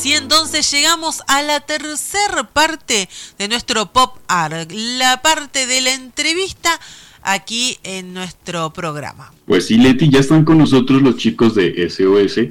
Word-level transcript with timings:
Así 0.00 0.14
entonces 0.14 0.72
llegamos 0.72 1.20
a 1.26 1.42
la 1.42 1.60
tercera 1.60 2.44
parte 2.54 3.06
de 3.38 3.48
nuestro 3.48 3.92
Pop 3.92 4.16
Art, 4.28 4.72
la 4.72 5.20
parte 5.20 5.66
de 5.66 5.82
la 5.82 5.92
entrevista 5.92 6.70
aquí 7.20 7.76
en 7.82 8.14
nuestro 8.14 8.72
programa. 8.72 9.30
Pues 9.44 9.66
sí, 9.66 9.76
Leti, 9.76 10.08
ya 10.08 10.20
están 10.20 10.46
con 10.46 10.56
nosotros 10.56 11.02
los 11.02 11.18
chicos 11.18 11.54
de 11.54 11.86
SOS, 11.90 12.48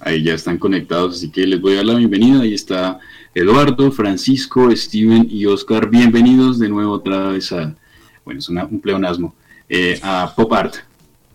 ahí 0.00 0.24
ya 0.24 0.34
están 0.34 0.58
conectados, 0.58 1.18
así 1.18 1.30
que 1.30 1.46
les 1.46 1.60
voy 1.60 1.74
a 1.74 1.76
dar 1.76 1.86
la 1.86 1.94
bienvenida. 1.94 2.40
Ahí 2.40 2.54
está 2.54 2.98
Eduardo, 3.32 3.92
Francisco, 3.92 4.68
Steven 4.74 5.28
y 5.30 5.46
Oscar. 5.46 5.88
Bienvenidos 5.88 6.58
de 6.58 6.68
nuevo 6.68 6.94
otra 6.94 7.28
vez 7.28 7.52
a, 7.52 7.76
bueno, 8.24 8.40
es 8.40 8.48
un 8.48 8.80
pleonasmo, 8.80 9.36
eh, 9.68 10.00
a 10.02 10.34
Pop 10.34 10.52
Art. 10.52 10.74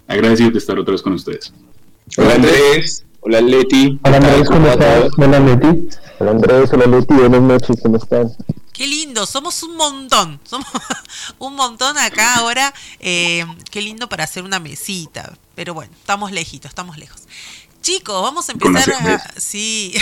Agradecido 0.09 0.51
de 0.51 0.57
estar 0.57 0.77
otra 0.77 0.91
vez 0.91 1.01
con 1.01 1.13
ustedes. 1.13 1.53
Hola 2.17 2.35
Andrés. 2.35 3.05
Hola 3.25 3.39
Leti. 3.39 3.97
Hola 4.03 4.17
Andrés, 4.17 4.49
¿cómo 4.49 4.67
estás? 4.67 5.05
Hola 5.17 5.39
Leti. 5.39 5.87
Hola 6.19 6.31
Andrés, 6.31 6.69
hola 6.73 6.87
Leti, 6.87 7.13
buenas 7.13 7.41
noches, 7.41 7.77
¿cómo 7.81 7.95
están? 7.95 8.29
Qué 8.73 8.85
lindo, 8.85 9.25
somos 9.25 9.63
un 9.63 9.77
montón, 9.77 10.41
somos 10.43 10.67
un 11.39 11.55
montón 11.55 11.97
acá 11.97 12.35
ahora. 12.35 12.73
Eh, 12.99 13.45
qué 13.71 13.81
lindo 13.81 14.09
para 14.09 14.25
hacer 14.25 14.43
una 14.43 14.59
mesita, 14.59 15.31
pero 15.55 15.73
bueno, 15.73 15.93
estamos 15.97 16.33
lejitos, 16.33 16.71
estamos 16.71 16.97
lejos. 16.97 17.21
Chicos, 17.81 18.21
vamos 18.21 18.49
a 18.49 18.51
empezar 18.51 18.91
a... 18.91 19.39
Sí, 19.39 19.93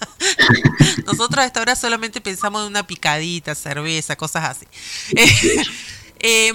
nosotros 1.04 1.38
a 1.38 1.44
esta 1.44 1.60
hora 1.60 1.76
solamente 1.76 2.22
pensamos 2.22 2.62
en 2.62 2.68
una 2.68 2.86
picadita, 2.86 3.54
cerveza, 3.54 4.16
cosas 4.16 4.44
así. 4.56 4.66
eh, 6.18 6.52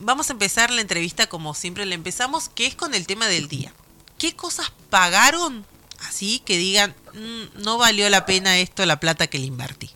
vamos 0.00 0.30
a 0.30 0.32
empezar 0.32 0.70
la 0.70 0.80
entrevista 0.80 1.26
como 1.26 1.52
siempre 1.52 1.84
la 1.84 1.94
empezamos, 1.94 2.48
que 2.48 2.66
es 2.66 2.74
con 2.74 2.94
el 2.94 3.06
tema 3.06 3.26
del 3.26 3.48
día. 3.48 3.70
¿Qué 4.18 4.34
cosas 4.34 4.72
pagaron 4.90 5.64
así 6.06 6.40
que 6.44 6.58
digan, 6.58 6.94
mm, 7.14 7.62
no 7.62 7.78
valió 7.78 8.08
la 8.10 8.26
pena 8.26 8.58
esto, 8.58 8.84
la 8.84 9.00
plata 9.00 9.28
que 9.28 9.38
le 9.38 9.46
invertí? 9.46 9.90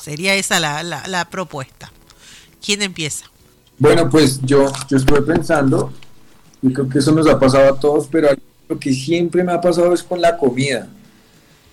Sería 0.00 0.34
esa 0.34 0.58
la, 0.58 0.82
la, 0.82 1.30
propuesta. 1.30 1.92
¿Quién 2.64 2.80
empieza? 2.82 3.26
Bueno, 3.78 4.08
pues 4.08 4.40
yo, 4.42 4.72
yo 4.88 4.96
estuve 4.96 5.22
pensando, 5.22 5.92
y 6.62 6.72
creo 6.72 6.88
que 6.88 6.98
eso 6.98 7.12
nos 7.12 7.26
ha 7.28 7.38
pasado 7.38 7.74
a 7.74 7.78
todos, 7.78 8.08
pero 8.10 8.28
lo 8.68 8.78
que 8.78 8.92
siempre 8.94 9.44
me 9.44 9.52
ha 9.52 9.60
pasado 9.60 9.92
es 9.92 10.02
con 10.02 10.20
la 10.20 10.36
comida. 10.38 10.88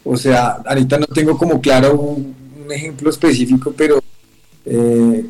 O 0.03 0.17
sea, 0.17 0.61
ahorita 0.65 0.99
no 0.99 1.05
tengo 1.07 1.37
como 1.37 1.61
claro 1.61 1.95
un, 1.95 2.35
ejemplo 2.69 3.09
específico, 3.09 3.73
pero 3.77 4.03
eh, 4.65 5.25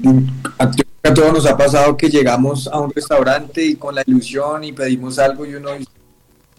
a, 0.58 0.72
a, 1.04 1.14
todos 1.14 1.34
nos 1.34 1.46
ha 1.46 1.56
pasado 1.56 1.96
que 1.96 2.10
llegamos 2.10 2.68
a 2.68 2.80
un 2.80 2.92
restaurante 2.92 3.64
y 3.64 3.76
con 3.76 3.94
la 3.94 4.02
ilusión 4.08 4.64
y 4.64 4.74
pedimos 4.74 5.20
algo 5.20 5.46
y 5.46 5.54
uno 5.54 5.70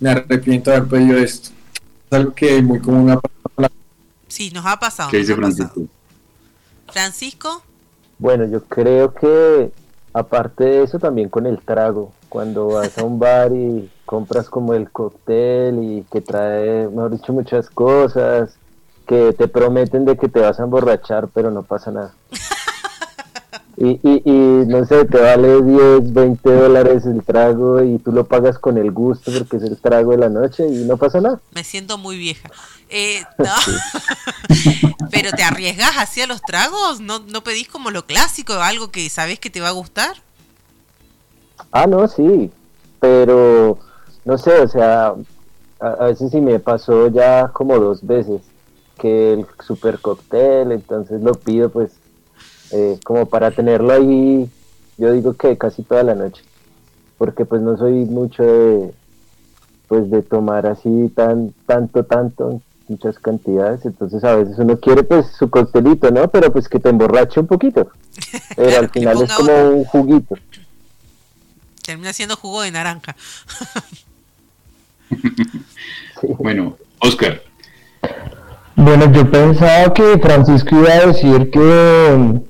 me 0.00 0.10
arrepiento 0.10 0.70
de 0.70 0.76
haber 0.76 0.88
pedido 0.88 1.18
esto. 1.18 1.50
Es 2.10 2.12
algo 2.16 2.32
que 2.34 2.62
muy 2.62 2.80
común 2.80 3.06
me 3.06 3.12
ha 3.12 3.20
pasado. 3.20 3.72
Sí, 4.28 4.50
nos 4.50 4.64
ha 4.66 4.78
pasado. 4.78 5.10
¿Qué 5.10 5.18
dice 5.18 5.34
Francisco? 5.34 5.82
Francisco. 6.92 7.62
Bueno, 8.18 8.46
yo 8.46 8.64
creo 8.64 9.14
que 9.14 9.70
aparte 10.12 10.64
de 10.64 10.82
eso 10.82 10.98
también 10.98 11.28
con 11.28 11.46
el 11.46 11.58
trago. 11.58 12.12
Cuando 12.28 12.68
vas 12.68 12.98
a 12.98 13.04
un 13.04 13.18
bar 13.18 13.52
y 13.52 13.90
compras 14.04 14.48
como 14.48 14.74
el 14.74 14.90
cóctel 14.90 15.82
y 15.82 16.04
que 16.10 16.20
trae, 16.20 16.88
mejor 16.88 17.12
dicho, 17.12 17.32
muchas 17.32 17.70
cosas, 17.70 18.56
que 19.06 19.32
te 19.32 19.48
prometen 19.48 20.04
de 20.04 20.16
que 20.18 20.28
te 20.28 20.40
vas 20.40 20.60
a 20.60 20.64
emborrachar, 20.64 21.28
pero 21.28 21.50
no 21.50 21.62
pasa 21.62 21.90
nada. 21.90 22.14
Y, 23.80 24.00
y, 24.02 24.22
y, 24.24 24.66
no 24.66 24.84
sé, 24.86 25.04
te 25.04 25.20
vale 25.20 25.62
10, 25.62 26.12
20 26.12 26.52
dólares 26.52 27.06
el 27.06 27.22
trago 27.22 27.80
y 27.80 27.98
tú 27.98 28.10
lo 28.10 28.24
pagas 28.24 28.58
con 28.58 28.76
el 28.76 28.90
gusto 28.90 29.30
porque 29.32 29.58
es 29.58 29.62
el 29.62 29.76
trago 29.76 30.10
de 30.10 30.18
la 30.18 30.28
noche 30.28 30.66
y 30.66 30.84
no 30.84 30.96
pasa 30.96 31.20
nada. 31.20 31.40
Me 31.52 31.62
siento 31.62 31.96
muy 31.96 32.18
vieja. 32.18 32.50
Eh, 32.88 33.22
no. 33.38 33.52
Pero 35.12 35.30
te 35.30 35.44
arriesgas 35.44 35.92
hacia 35.92 36.26
los 36.26 36.42
tragos, 36.42 37.00
¿No, 37.00 37.20
¿no 37.20 37.44
pedís 37.44 37.68
como 37.68 37.92
lo 37.92 38.04
clásico, 38.04 38.54
algo 38.54 38.90
que 38.90 39.08
sabes 39.10 39.38
que 39.38 39.48
te 39.48 39.60
va 39.60 39.68
a 39.68 39.72
gustar? 39.72 40.16
Ah, 41.70 41.86
no, 41.86 42.08
sí, 42.08 42.50
pero 43.00 43.78
no 44.24 44.38
sé, 44.38 44.58
o 44.60 44.68
sea, 44.68 45.14
a, 45.80 45.86
a 45.86 46.04
veces 46.06 46.30
sí 46.30 46.40
me 46.40 46.58
pasó 46.58 47.08
ya 47.08 47.48
como 47.48 47.78
dos 47.78 48.04
veces 48.06 48.40
que 48.98 49.34
el 49.34 49.46
super 49.64 50.00
cóctel, 50.00 50.72
entonces 50.72 51.20
lo 51.20 51.34
pido 51.34 51.68
pues 51.70 51.92
eh, 52.72 52.98
como 53.04 53.26
para 53.26 53.50
tenerlo 53.50 53.92
ahí, 53.92 54.48
yo 54.96 55.12
digo 55.12 55.34
que 55.34 55.56
casi 55.56 55.82
toda 55.82 56.02
la 56.02 56.14
noche, 56.14 56.42
porque 57.16 57.44
pues 57.44 57.62
no 57.62 57.76
soy 57.76 58.04
mucho 58.04 58.42
de, 58.42 58.94
pues 59.88 60.10
de 60.10 60.22
tomar 60.22 60.66
así 60.66 61.12
tan, 61.14 61.54
tanto, 61.66 62.04
tanto, 62.04 62.60
muchas 62.88 63.18
cantidades, 63.18 63.84
entonces 63.84 64.24
a 64.24 64.36
veces 64.36 64.58
uno 64.58 64.78
quiere 64.78 65.02
pues 65.02 65.26
su 65.38 65.50
coctelito, 65.50 66.10
¿no? 66.10 66.28
Pero 66.28 66.52
pues 66.52 66.68
que 66.68 66.80
te 66.80 66.88
emborrache 66.88 67.40
un 67.40 67.46
poquito, 67.46 67.90
pero 68.56 68.78
al 68.78 68.88
final 68.92 69.22
es 69.22 69.32
como 69.32 69.70
un 69.70 69.84
juguito. 69.84 70.36
Termina 71.84 72.12
siendo 72.12 72.36
jugo 72.36 72.62
de 72.62 72.70
naranja. 72.70 73.16
Bueno, 76.38 76.76
Oscar. 77.00 77.40
Bueno, 78.74 79.12
yo 79.12 79.30
pensaba 79.30 79.92
que 79.92 80.18
Francisco 80.18 80.76
iba 80.76 80.92
a 80.92 81.06
decir 81.06 81.50
que 81.50 82.40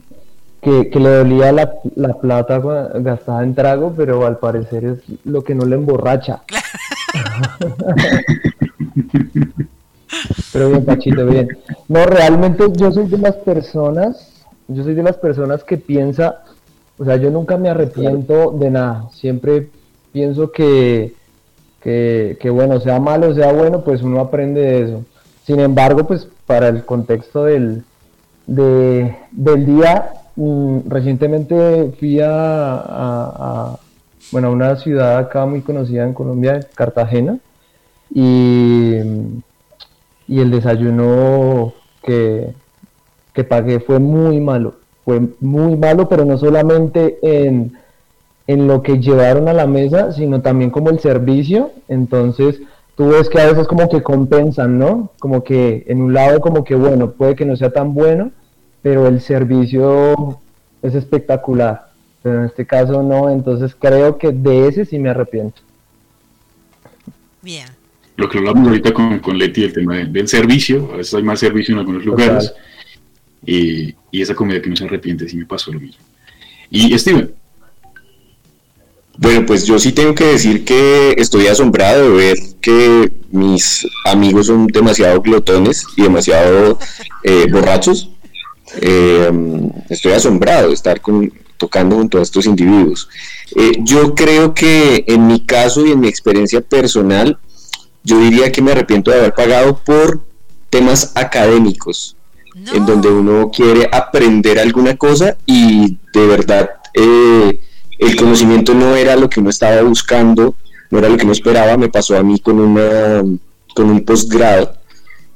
que, 0.91 1.01
le 1.01 1.17
dolía 1.17 1.53
la, 1.53 1.75
la, 1.97 2.15
plata 2.15 2.59
gastada 2.95 3.43
en 3.43 3.55
trago, 3.55 3.95
pero 3.97 4.27
al 4.27 4.39
parecer 4.39 4.85
es 4.85 4.99
lo 5.25 5.43
que 5.43 5.55
no 5.55 5.65
le 5.65 5.77
emborracha. 5.77 6.43
pero 10.53 10.71
bien, 10.71 10.85
Pachito, 10.85 11.27
bien. 11.27 11.49
No, 11.89 12.07
realmente 12.07 12.65
yo 12.73 12.93
soy 12.93 13.09
de 13.09 13.19
las 13.19 13.37
personas, 13.37 14.45
yo 14.69 14.85
soy 14.85 14.95
de 14.95 15.03
las 15.03 15.17
personas 15.17 15.65
que 15.65 15.77
piensa, 15.77 16.43
o 16.99 17.05
sea, 17.05 17.17
yo 17.17 17.31
nunca 17.31 17.57
me 17.57 17.69
arrepiento 17.69 18.53
de 18.53 18.71
nada, 18.71 19.09
siempre 19.13 19.71
pienso 20.13 20.53
que, 20.53 21.15
que, 21.81 22.39
que 22.41 22.51
bueno, 22.51 22.81
sea 22.81 23.01
malo, 23.01 23.35
sea 23.35 23.53
bueno, 23.53 23.83
pues 23.83 24.03
uno 24.03 24.21
aprende 24.21 24.61
de 24.61 24.83
eso. 24.83 25.05
Sin 25.45 25.61
embargo, 25.61 26.07
pues 26.07 26.29
para 26.47 26.69
el 26.69 26.85
contexto 26.85 27.45
del, 27.45 27.85
de, 28.47 29.17
del 29.31 29.67
día, 29.67 30.13
Mm, 30.39 30.89
recientemente 30.89 31.93
fui 31.99 32.21
a, 32.23 33.77
bueno, 34.31 34.53
una 34.53 34.77
ciudad 34.77 35.19
acá 35.19 35.45
muy 35.47 35.63
conocida 35.63 36.05
en 36.05 36.15
Colombia, 36.15 36.61
Cartagena, 36.77 37.41
y, 38.15 38.99
y 40.29 40.41
el 40.41 40.53
desayuno 40.53 41.73
que, 42.05 42.55
que 43.33 43.43
pagué 43.43 43.81
fue 43.81 43.99
muy 43.99 44.39
malo, 44.39 44.75
fue 45.05 45.21
muy 45.41 45.77
malo, 45.77 46.09
pero 46.09 46.25
no 46.25 46.39
solamente 46.39 47.19
en, 47.23 47.73
en 48.47 48.69
lo 48.69 48.81
que 48.81 49.01
llevaron 49.01 49.49
a 49.49 49.53
la 49.55 49.67
mesa, 49.67 50.13
sino 50.13 50.41
también 50.41 50.71
como 50.71 50.91
el 50.91 51.01
servicio, 51.01 51.73
entonces 51.89 52.61
tú 52.95 53.09
ves 53.09 53.29
que 53.29 53.41
a 53.41 53.47
veces 53.47 53.67
como 53.67 53.89
que 53.89 54.05
compensan, 54.05 54.79
¿no? 54.79 55.11
Como 55.19 55.43
que 55.43 55.85
en 55.89 56.01
un 56.01 56.15
lado 56.15 56.39
como 56.41 56.63
que 56.63 56.77
bueno, 56.77 57.11
puede 57.11 57.35
que 57.35 57.45
no 57.45 57.57
sea 57.57 57.71
tan 57.71 57.93
bueno, 57.93 58.31
pero 58.83 59.07
el 59.07 59.21
servicio 59.21 60.41
es 60.83 60.95
espectacular. 60.95 61.89
Pero 62.23 62.41
en 62.41 62.45
este 62.47 62.67
caso 62.67 63.03
no, 63.03 63.31
entonces 63.31 63.75
creo 63.79 64.19
que 64.19 64.33
de 64.33 64.69
ese 64.69 64.85
sí 64.85 64.99
me 64.99 65.11
arrepiento. 65.11 65.61
Bien. 67.43 67.67
Lo 68.17 68.29
que 68.29 68.39
hablamos 68.39 68.67
ahorita 68.67 68.93
con, 68.93 69.21
con 69.21 69.39
Leti, 69.39 69.65
el 69.65 69.73
tema 69.73 69.97
del 69.97 70.27
servicio, 70.27 70.91
a 70.93 70.97
veces 70.97 71.15
hay 71.15 71.23
más 71.23 71.39
servicio 71.39 71.73
en 71.73 71.79
algunos 71.79 72.05
lugares, 72.05 72.53
y, 73.47 73.95
y, 74.11 74.23
esa 74.23 74.35
comida 74.35 74.61
que 74.61 74.69
no 74.69 74.75
se 74.75 74.85
arrepiente, 74.85 75.29
sí 75.29 75.37
me 75.37 75.47
pasó 75.47 75.73
lo 75.73 75.79
mismo. 75.79 76.03
Y 76.69 76.99
Steven. 76.99 77.33
Bueno, 79.17 79.47
pues 79.47 79.65
yo 79.67 79.79
sí 79.79 79.93
tengo 79.93 80.15
que 80.15 80.25
decir 80.25 80.65
que 80.65 81.15
estoy 81.17 81.47
asombrado 81.47 82.11
de 82.11 82.17
ver 82.17 82.39
que 82.61 83.13
mis 83.31 83.87
amigos 84.05 84.47
son 84.47 84.67
demasiado 84.67 85.21
glotones 85.21 85.85
y 85.97 86.03
demasiado 86.03 86.79
eh, 87.25 87.47
borrachos 87.51 88.11
eh, 88.81 89.31
estoy 89.89 90.13
asombrado 90.13 90.69
de 90.69 90.75
estar 90.75 91.01
con, 91.01 91.33
tocando 91.59 91.97
junto 91.97 92.19
a 92.19 92.23
estos 92.23 92.47
individuos. 92.47 93.09
Eh, 93.55 93.73
yo 93.81 94.15
creo 94.15 94.55
que 94.55 95.05
en 95.07 95.27
mi 95.27 95.41
caso 95.41 95.87
y 95.87 95.93
en 95.93 96.01
mi 96.01 96.09
experiencia 96.09 96.61
personal, 96.61 97.39
yo 98.05 98.19
diría 98.21 98.51
que 98.51 98.63
me 98.63 98.73
arrepiento 98.73 99.11
de 99.11 99.19
haber 99.19 99.35
pagado 99.35 99.79
por 99.85 100.23
temas 100.71 101.13
académicos, 101.15 102.17
en 102.73 102.87
donde 102.87 103.09
uno 103.09 103.51
quiere 103.55 103.89
aprender 103.93 104.59
alguna 104.59 104.97
cosa 104.97 105.37
y 105.47 105.97
de 106.13 106.27
verdad 106.27 106.71
eh, 106.93 107.61
el 107.99 108.17
conocimiento 108.17 108.75
no 108.75 108.97
era 108.97 109.17
lo 109.17 109.31
que 109.31 109.41
uno 109.41 109.51
estaba 109.51 109.81
buscando, 109.83 110.55
no 110.91 110.99
era 110.99 111.09
lo 111.09 111.17
que 111.17 111.25
uno 111.25 111.33
esperaba, 111.33 111.77
me 111.77 111.89
pasó 111.89 112.17
a 112.17 112.23
mí 112.23 112.41
con, 112.41 112.59
una, 112.59 113.23
con 113.75 113.91
un 113.91 114.05
posgrado 114.05 114.75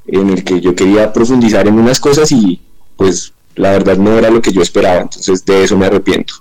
en 0.07 0.31
el 0.31 0.45
que 0.45 0.61
yo 0.61 0.75
quería 0.75 1.13
profundizar 1.13 1.67
en 1.69 1.79
unas 1.79 2.01
cosas 2.01 2.31
y 2.33 2.61
pues 3.03 3.33
la 3.57 3.73
verdad 3.73 3.97
no 3.97 4.17
era 4.17 4.31
lo 4.31 4.41
que 4.41 4.53
yo 4.53 4.63
esperaba, 4.63 5.01
entonces 5.01 5.45
de 5.45 5.65
eso 5.65 5.77
me 5.77 5.87
arrepiento. 5.87 6.35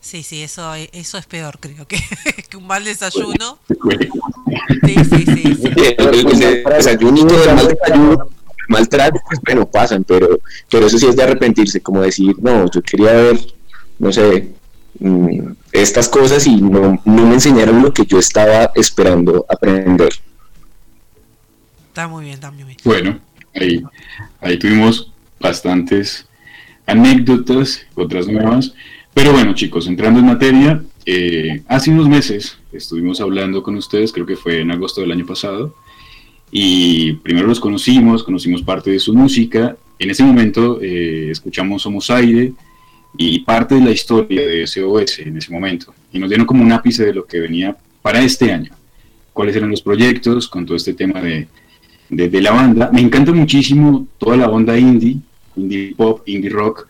Sí, 0.00 0.22
sí, 0.22 0.40
eso, 0.40 0.72
eso 0.74 1.18
es 1.18 1.26
peor, 1.26 1.58
creo 1.58 1.84
que, 1.84 1.98
un 2.56 2.64
mal 2.64 2.84
desayuno. 2.84 3.58
Sí, 3.66 4.94
sí, 4.94 5.24
sí. 5.26 5.58
El, 5.98 6.24
desayuno 6.64 7.42
el 7.42 7.54
mal 7.56 7.68
desayuno, 7.68 8.28
mal 8.68 8.88
trago, 8.88 9.18
pues 9.28 9.40
bueno, 9.44 9.66
pasan, 9.68 10.04
pero, 10.04 10.38
pero 10.70 10.86
eso 10.86 10.96
sí 10.96 11.06
es 11.06 11.16
de 11.16 11.24
arrepentirse, 11.24 11.80
como 11.80 12.02
decir, 12.02 12.36
no, 12.38 12.70
yo 12.70 12.80
quería 12.80 13.12
ver, 13.14 13.40
no 13.98 14.12
sé, 14.12 14.50
mm, 15.00 15.40
estas 15.72 16.08
cosas 16.08 16.46
y 16.46 16.54
no, 16.54 17.02
no 17.04 17.26
me 17.26 17.34
enseñaron 17.34 17.82
lo 17.82 17.92
que 17.92 18.06
yo 18.06 18.20
estaba 18.20 18.70
esperando 18.76 19.44
aprender. 19.48 20.12
Está 21.88 22.06
muy 22.06 22.26
bien, 22.26 22.34
está 22.34 22.52
muy 22.52 22.62
bien. 22.62 22.76
Bueno, 22.84 23.18
ahí, 23.56 23.82
ahí 24.40 24.56
tuvimos 24.56 25.12
bastantes 25.40 26.26
anécdotas, 26.86 27.86
otras 27.94 28.26
nuevas. 28.26 28.74
Pero 29.14 29.32
bueno, 29.32 29.54
chicos, 29.54 29.86
entrando 29.86 30.20
en 30.20 30.26
materia, 30.26 30.82
eh, 31.04 31.62
hace 31.68 31.90
unos 31.90 32.08
meses 32.08 32.58
estuvimos 32.72 33.20
hablando 33.20 33.62
con 33.62 33.76
ustedes, 33.76 34.12
creo 34.12 34.26
que 34.26 34.36
fue 34.36 34.60
en 34.60 34.70
agosto 34.70 35.00
del 35.00 35.12
año 35.12 35.26
pasado, 35.26 35.74
y 36.50 37.14
primero 37.14 37.46
los 37.46 37.60
conocimos, 37.60 38.22
conocimos 38.22 38.62
parte 38.62 38.90
de 38.90 38.98
su 38.98 39.12
música. 39.14 39.76
En 39.98 40.10
ese 40.10 40.22
momento 40.22 40.78
eh, 40.80 41.30
escuchamos 41.30 41.82
Somos 41.82 42.10
Aire 42.10 42.52
y 43.16 43.40
parte 43.40 43.74
de 43.74 43.80
la 43.82 43.90
historia 43.90 44.46
de 44.46 44.66
SOS 44.66 45.20
en 45.20 45.36
ese 45.36 45.52
momento, 45.52 45.94
y 46.12 46.18
nos 46.18 46.28
dieron 46.28 46.46
como 46.46 46.62
un 46.62 46.72
ápice 46.72 47.04
de 47.04 47.14
lo 47.14 47.26
que 47.26 47.40
venía 47.40 47.76
para 48.00 48.22
este 48.22 48.52
año, 48.52 48.70
cuáles 49.32 49.56
eran 49.56 49.70
los 49.70 49.82
proyectos 49.82 50.48
con 50.48 50.64
todo 50.64 50.76
este 50.76 50.94
tema 50.94 51.20
de, 51.20 51.48
de 52.08 52.40
la 52.40 52.52
banda. 52.52 52.90
Me 52.92 53.00
encanta 53.00 53.32
muchísimo 53.32 54.06
toda 54.18 54.36
la 54.36 54.48
onda 54.48 54.78
indie, 54.78 55.18
indie 55.58 55.94
pop, 55.94 56.22
indie 56.26 56.50
rock. 56.50 56.88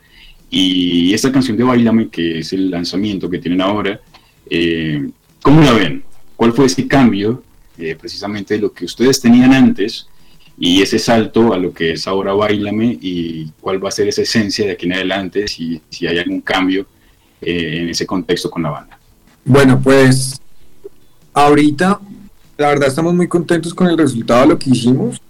Y 0.50 1.12
esta 1.12 1.30
canción 1.30 1.56
de 1.56 1.64
Bailame, 1.64 2.08
que 2.08 2.38
es 2.38 2.52
el 2.52 2.70
lanzamiento 2.70 3.28
que 3.28 3.38
tienen 3.38 3.60
ahora, 3.60 4.00
eh, 4.48 5.08
¿cómo 5.42 5.60
la 5.60 5.72
ven? 5.72 6.02
¿Cuál 6.36 6.52
fue 6.52 6.66
ese 6.66 6.86
cambio 6.86 7.42
eh, 7.76 7.96
precisamente 8.00 8.54
de 8.54 8.60
lo 8.60 8.72
que 8.72 8.84
ustedes 8.86 9.20
tenían 9.20 9.52
antes 9.52 10.06
y 10.58 10.82
ese 10.82 10.98
salto 10.98 11.52
a 11.52 11.58
lo 11.58 11.72
que 11.72 11.92
es 11.92 12.08
ahora 12.08 12.32
Bailame 12.32 12.98
y 13.00 13.50
cuál 13.60 13.84
va 13.84 13.90
a 13.90 13.92
ser 13.92 14.08
esa 14.08 14.22
esencia 14.22 14.66
de 14.66 14.72
aquí 14.72 14.86
en 14.86 14.94
adelante, 14.94 15.46
si, 15.46 15.80
si 15.88 16.06
hay 16.06 16.18
algún 16.18 16.40
cambio 16.40 16.86
eh, 17.40 17.80
en 17.82 17.88
ese 17.90 18.06
contexto 18.06 18.50
con 18.50 18.62
la 18.62 18.70
banda? 18.70 18.98
Bueno, 19.44 19.80
pues 19.80 20.40
ahorita 21.34 22.00
la 22.56 22.68
verdad 22.68 22.88
estamos 22.88 23.14
muy 23.14 23.28
contentos 23.28 23.74
con 23.74 23.86
el 23.86 23.98
resultado 23.98 24.40
de 24.40 24.46
lo 24.48 24.58
que 24.58 24.70
hicimos. 24.70 25.20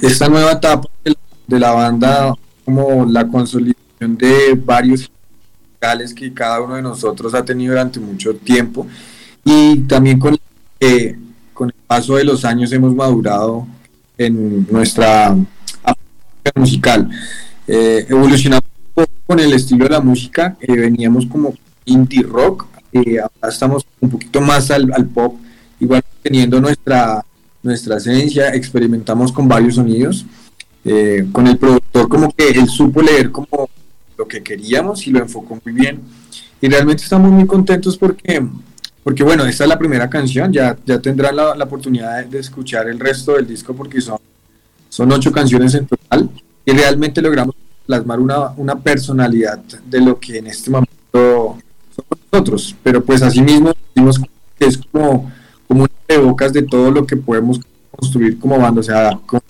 esta 0.00 0.28
nueva 0.28 0.52
etapa 0.52 0.88
de 1.04 1.10
la 1.10 1.16
banda 1.48 2.34
como 2.64 3.04
la 3.06 3.26
consolidación 3.26 4.16
de 4.16 4.54
varios 4.54 5.10
musicales 5.68 6.14
que 6.14 6.32
cada 6.32 6.60
uno 6.60 6.76
de 6.76 6.82
nosotros 6.82 7.34
ha 7.34 7.44
tenido 7.44 7.72
durante 7.72 8.00
mucho 8.00 8.34
tiempo 8.34 8.86
y 9.44 9.80
también 9.80 10.18
con, 10.18 10.36
eh, 10.80 11.16
con 11.52 11.68
el 11.68 11.74
paso 11.86 12.16
de 12.16 12.24
los 12.24 12.44
años 12.44 12.72
hemos 12.72 12.94
madurado 12.94 13.66
en 14.16 14.66
nuestra 14.70 15.36
musical. 16.54 17.08
Eh, 17.66 18.06
evolucionamos 18.08 18.68
con 19.26 19.40
el 19.40 19.52
estilo 19.52 19.84
de 19.84 19.90
la 19.90 20.00
música, 20.00 20.56
eh, 20.60 20.72
veníamos 20.72 21.26
como 21.26 21.54
indie 21.86 22.22
rock, 22.22 22.66
eh, 22.92 23.18
ahora 23.18 23.48
estamos 23.48 23.86
un 24.00 24.10
poquito 24.10 24.40
más 24.40 24.70
al, 24.70 24.92
al, 24.92 25.06
pop, 25.06 25.36
igual 25.80 26.02
teniendo 26.22 26.60
nuestra, 26.60 27.24
nuestra 27.62 27.96
esencia, 27.96 28.54
experimentamos 28.54 29.32
con 29.32 29.48
varios 29.48 29.76
sonidos. 29.76 30.26
Eh, 30.84 31.26
con 31.32 31.46
el 31.46 31.56
productor 31.56 32.08
como 32.08 32.30
que 32.32 32.48
él 32.48 32.68
supo 32.68 33.00
leer 33.00 33.30
como 33.30 33.70
lo 34.18 34.28
que 34.28 34.42
queríamos 34.42 35.06
y 35.06 35.10
lo 35.10 35.20
enfocó 35.20 35.58
muy 35.64 35.72
bien. 35.74 36.00
Y 36.60 36.68
realmente 36.68 37.02
estamos 37.02 37.30
muy 37.30 37.46
contentos 37.46 37.96
porque, 37.96 38.46
porque 39.02 39.22
bueno, 39.22 39.44
esta 39.46 39.64
es 39.64 39.68
la 39.68 39.78
primera 39.78 40.10
canción, 40.10 40.52
ya, 40.52 40.76
ya 40.84 40.98
tendrán 41.00 41.36
la, 41.36 41.54
la 41.54 41.64
oportunidad 41.64 42.24
de, 42.26 42.38
escuchar 42.38 42.88
el 42.88 43.00
resto 43.00 43.32
del 43.34 43.46
disco 43.46 43.74
porque 43.74 44.00
son, 44.00 44.18
son 44.88 45.10
ocho 45.12 45.32
canciones 45.32 45.74
en 45.74 45.86
total 45.86 46.28
y 46.64 46.72
realmente 46.72 47.22
logramos 47.22 47.54
plasmar 47.86 48.20
una, 48.20 48.50
una 48.56 48.78
personalidad 48.78 49.58
de 49.58 50.00
lo 50.00 50.18
que 50.18 50.38
en 50.38 50.48
este 50.48 50.70
momento 50.70 51.58
somos 51.94 52.18
nosotros. 52.30 52.76
Pero 52.82 53.02
pues 53.02 53.22
así 53.22 53.40
mismo 53.40 53.72
que 54.58 54.66
es 54.66 54.78
como, 54.78 55.32
como 55.66 55.84
una 55.84 55.92
de 56.08 56.18
bocas 56.18 56.52
de 56.52 56.62
todo 56.62 56.90
lo 56.90 57.06
que 57.06 57.16
podemos 57.16 57.58
construir 57.90 58.38
como 58.38 58.58
banda, 58.58 58.80
o 58.80 58.84
sea, 58.84 59.18
como 59.26 59.42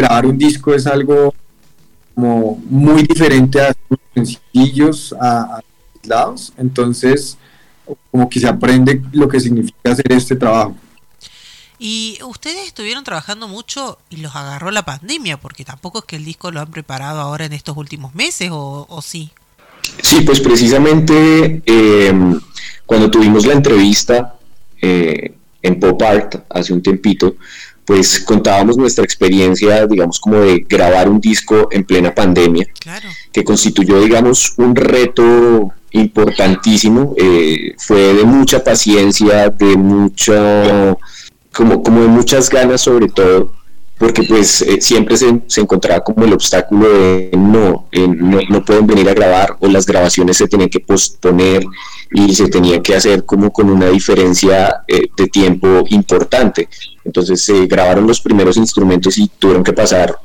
grabar 0.00 0.26
un 0.26 0.36
disco 0.38 0.74
es 0.74 0.86
algo 0.86 1.34
como 2.14 2.60
muy 2.68 3.02
diferente 3.02 3.60
a 3.60 3.74
los 3.88 4.00
sencillos, 4.14 5.14
a, 5.20 5.56
a 5.56 5.60
lados, 6.04 6.52
entonces 6.56 7.36
como 8.10 8.28
que 8.28 8.40
se 8.40 8.48
aprende 8.48 9.02
lo 9.12 9.28
que 9.28 9.40
significa 9.40 9.92
hacer 9.92 10.12
este 10.12 10.36
trabajo. 10.36 10.76
Y 11.78 12.18
ustedes 12.26 12.66
estuvieron 12.66 13.04
trabajando 13.04 13.48
mucho 13.48 13.98
y 14.10 14.16
los 14.16 14.36
agarró 14.36 14.70
la 14.70 14.84
pandemia, 14.84 15.40
porque 15.40 15.64
tampoco 15.64 16.00
es 16.00 16.04
que 16.04 16.16
el 16.16 16.24
disco 16.24 16.50
lo 16.50 16.60
han 16.60 16.70
preparado 16.70 17.20
ahora 17.20 17.46
en 17.46 17.54
estos 17.54 17.76
últimos 17.76 18.14
meses, 18.14 18.50
¿o, 18.52 18.86
o 18.88 19.02
sí? 19.02 19.30
Sí, 20.02 20.20
pues 20.20 20.40
precisamente 20.40 21.62
eh, 21.64 22.12
cuando 22.84 23.10
tuvimos 23.10 23.46
la 23.46 23.54
entrevista 23.54 24.38
eh, 24.82 25.34
en 25.62 25.80
Pop 25.80 26.02
Art 26.02 26.44
hace 26.50 26.72
un 26.72 26.82
tiempito, 26.82 27.36
pues 27.90 28.20
contábamos 28.20 28.76
nuestra 28.76 29.02
experiencia, 29.02 29.84
digamos, 29.84 30.20
como 30.20 30.38
de 30.38 30.64
grabar 30.68 31.08
un 31.08 31.20
disco 31.20 31.66
en 31.72 31.82
plena 31.82 32.14
pandemia, 32.14 32.68
que 33.32 33.42
constituyó, 33.42 34.00
digamos, 34.00 34.54
un 34.58 34.76
reto 34.76 35.72
importantísimo, 35.90 37.16
eh, 37.16 37.74
fue 37.78 38.14
de 38.14 38.22
mucha 38.22 38.62
paciencia, 38.62 39.50
de 39.50 39.76
mucho, 39.76 40.96
como, 41.52 41.82
como 41.82 42.02
de 42.02 42.06
muchas 42.06 42.48
ganas 42.48 42.82
sobre 42.82 43.08
todo, 43.08 43.54
porque 44.00 44.22
pues 44.22 44.62
eh, 44.62 44.80
siempre 44.80 45.14
se, 45.14 45.42
se, 45.46 45.60
encontraba 45.60 46.02
como 46.02 46.24
el 46.24 46.32
obstáculo 46.32 46.88
de 46.88 47.30
no, 47.36 47.86
eh, 47.92 48.08
no, 48.08 48.64
pueden 48.64 48.86
venir 48.86 49.06
a 49.10 49.12
grabar 49.12 49.58
o 49.60 49.68
las 49.68 49.84
grabaciones 49.84 50.38
se 50.38 50.48
tenían 50.48 50.70
que 50.70 50.80
posponer 50.80 51.62
y 52.10 52.34
se 52.34 52.48
tenía 52.48 52.80
que 52.80 52.96
hacer 52.96 53.26
como 53.26 53.52
con 53.52 53.68
una 53.68 53.90
diferencia 53.90 54.84
eh, 54.88 55.02
de 55.14 55.26
tiempo 55.26 55.84
importante. 55.90 56.66
Entonces 57.04 57.42
se 57.42 57.66
grabaron 57.66 58.06
los 58.06 58.22
primeros 58.22 58.56
instrumentos 58.56 59.18
y 59.18 59.28
tuvieron 59.38 59.62
que 59.62 59.74
pasar 59.74 60.16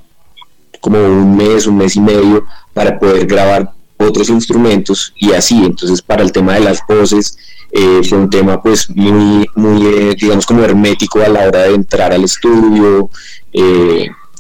como 0.79 0.97
un 0.97 1.35
mes, 1.35 1.67
un 1.67 1.75
mes 1.75 1.97
y 1.97 1.99
medio 1.99 2.45
para 2.73 2.97
poder 2.97 3.27
grabar 3.27 3.73
otros 3.97 4.29
instrumentos 4.29 5.13
y 5.17 5.33
así. 5.33 5.65
Entonces 5.65 6.01
para 6.01 6.23
el 6.23 6.31
tema 6.31 6.53
de 6.53 6.61
las 6.61 6.79
voces 6.87 7.37
eh, 7.71 8.01
fue 8.07 8.19
un 8.19 8.29
tema 8.29 8.61
pues 8.61 8.89
muy, 8.89 9.45
muy 9.55 9.85
eh, 9.85 10.15
digamos 10.17 10.45
como 10.45 10.63
hermético 10.63 11.19
a 11.21 11.27
la 11.27 11.45
hora 11.45 11.63
de 11.63 11.75
entrar 11.75 12.13
al 12.13 12.23
estudio. 12.23 13.09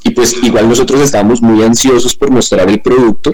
Y 0.05 0.11
pues 0.11 0.35
igual 0.43 0.69
nosotros 0.69 1.01
estábamos 1.01 1.41
muy 1.41 1.63
ansiosos 1.63 2.15
por 2.15 2.29
mostrar 2.29 2.69
el 2.69 2.79
producto, 2.79 3.33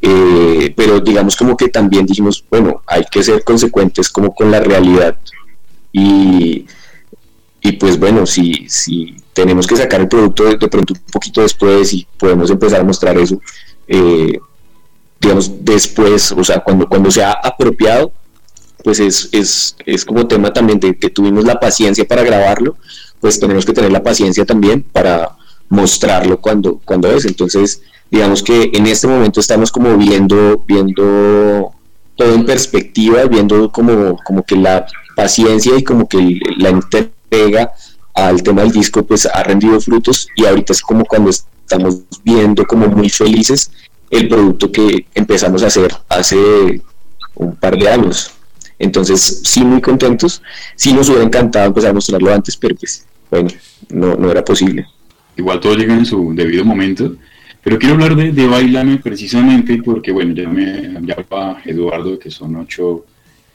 eh, 0.00 0.74
pero 0.76 0.98
digamos 0.98 1.36
como 1.36 1.56
que 1.56 1.68
también 1.68 2.06
dijimos, 2.06 2.44
bueno, 2.50 2.82
hay 2.88 3.04
que 3.08 3.22
ser 3.22 3.44
consecuentes 3.44 4.08
como 4.08 4.34
con 4.34 4.50
la 4.50 4.58
realidad. 4.58 5.16
Y, 5.92 6.66
y 7.60 7.72
pues 7.72 7.98
bueno, 8.00 8.26
si, 8.26 8.66
si 8.68 9.14
tenemos 9.32 9.66
que 9.68 9.76
sacar 9.76 10.00
el 10.00 10.08
producto 10.08 10.44
de, 10.44 10.56
de, 10.56 10.68
pronto 10.68 10.94
un 10.94 11.00
poquito 11.12 11.40
después 11.40 11.92
y 11.92 12.04
podemos 12.18 12.50
empezar 12.50 12.80
a 12.80 12.84
mostrar 12.84 13.16
eso, 13.16 13.40
eh, 13.86 14.40
digamos, 15.20 15.64
después, 15.64 16.32
o 16.32 16.42
sea, 16.42 16.58
cuando, 16.64 16.88
cuando 16.88 17.12
sea 17.12 17.30
apropiado, 17.30 18.12
pues 18.82 18.98
es, 18.98 19.28
es, 19.30 19.76
es 19.86 20.04
como 20.04 20.26
tema 20.26 20.52
también 20.52 20.80
de 20.80 20.98
que 20.98 21.10
tuvimos 21.10 21.44
la 21.44 21.60
paciencia 21.60 22.04
para 22.04 22.24
grabarlo, 22.24 22.76
pues 23.22 23.38
tenemos 23.38 23.64
que 23.64 23.72
tener 23.72 23.92
la 23.92 24.02
paciencia 24.02 24.44
también 24.44 24.82
para 24.82 25.30
mostrarlo 25.68 26.38
cuando, 26.40 26.80
cuando 26.84 27.08
es. 27.08 27.24
Entonces, 27.24 27.80
digamos 28.10 28.42
que 28.42 28.70
en 28.74 28.86
este 28.88 29.06
momento 29.06 29.38
estamos 29.38 29.70
como 29.70 29.96
viendo, 29.96 30.62
viendo 30.66 31.72
todo 32.16 32.34
en 32.34 32.44
perspectiva, 32.44 33.24
viendo 33.26 33.70
como, 33.70 34.18
como 34.24 34.42
que 34.42 34.56
la 34.56 34.86
paciencia 35.14 35.78
y 35.78 35.84
como 35.84 36.08
que 36.08 36.40
la 36.58 36.70
entrega 36.70 37.72
al 38.12 38.42
tema 38.42 38.62
del 38.62 38.72
disco 38.72 39.04
pues 39.04 39.24
ha 39.24 39.42
rendido 39.44 39.80
frutos 39.80 40.28
y 40.36 40.44
ahorita 40.44 40.72
es 40.72 40.82
como 40.82 41.04
cuando 41.04 41.30
estamos 41.30 42.00
viendo 42.24 42.66
como 42.66 42.88
muy 42.88 43.08
felices 43.08 43.70
el 44.10 44.28
producto 44.28 44.70
que 44.70 45.06
empezamos 45.14 45.62
a 45.62 45.68
hacer 45.68 45.94
hace 46.08 46.82
un 47.36 47.54
par 47.54 47.78
de 47.78 47.88
años. 47.88 48.32
Entonces, 48.82 49.42
sí, 49.44 49.62
muy 49.64 49.80
contentos. 49.80 50.42
Sí 50.74 50.92
nos 50.92 51.08
hubiera 51.08 51.24
encantado 51.24 51.68
empezar 51.68 51.90
a 51.90 51.94
mostrarlo 51.94 52.34
antes, 52.34 52.56
pero 52.56 52.74
pues, 52.74 53.06
bueno, 53.30 53.48
no, 53.90 54.16
no 54.16 54.28
era 54.28 54.44
posible. 54.44 54.84
Igual 55.36 55.60
todo 55.60 55.76
llega 55.76 55.94
en 55.94 56.04
su 56.04 56.34
debido 56.34 56.64
momento. 56.64 57.14
Pero 57.62 57.78
quiero 57.78 57.94
hablar 57.94 58.16
de, 58.16 58.32
de 58.32 58.46
Bailame 58.48 58.96
precisamente 58.98 59.80
porque, 59.84 60.10
bueno, 60.10 60.34
ya 60.34 60.48
me 60.48 60.96
hablaba 60.96 61.62
Eduardo 61.64 62.18
que 62.18 62.28
son 62.28 62.56
ocho 62.56 63.06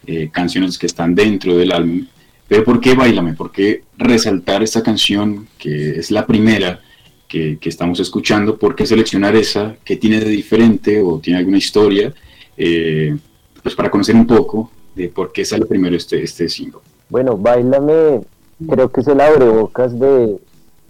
eh, 0.06 0.30
canciones 0.32 0.78
que 0.78 0.86
están 0.86 1.14
dentro 1.14 1.58
del 1.58 1.74
álbum. 1.74 2.08
Pero 2.48 2.64
¿por 2.64 2.80
qué 2.80 2.96
Bailame? 2.96 3.34
¿Por 3.34 3.52
qué 3.52 3.84
resaltar 3.98 4.64
esta 4.64 4.82
canción 4.82 5.50
que 5.58 6.00
es 6.00 6.10
la 6.10 6.26
primera 6.26 6.80
que, 7.28 7.58
que 7.60 7.68
estamos 7.68 8.00
escuchando? 8.00 8.58
¿Por 8.58 8.78
qué 8.78 8.86
seleccionar 8.86 9.36
esa? 9.36 9.76
¿Qué 9.84 9.98
tiene 9.98 10.22
de 10.22 10.30
diferente 10.30 11.02
o 11.02 11.20
tiene 11.20 11.40
alguna 11.40 11.58
historia? 11.58 12.14
Eh, 12.56 13.14
pues 13.62 13.76
para 13.76 13.92
conocer 13.92 14.16
un 14.16 14.26
poco 14.26 14.72
de 14.98 15.10
por 15.10 15.32
qué 15.32 15.46
sale 15.46 15.66
primero 15.66 15.96
este, 15.96 16.22
este 16.22 16.50
single. 16.50 16.82
Bueno, 17.10 17.38
Bailame 17.38 18.22
creo 18.68 18.92
que 18.92 19.02
es 19.02 19.08
el 19.08 19.22
abrebocas 19.22 19.98
de 19.98 20.40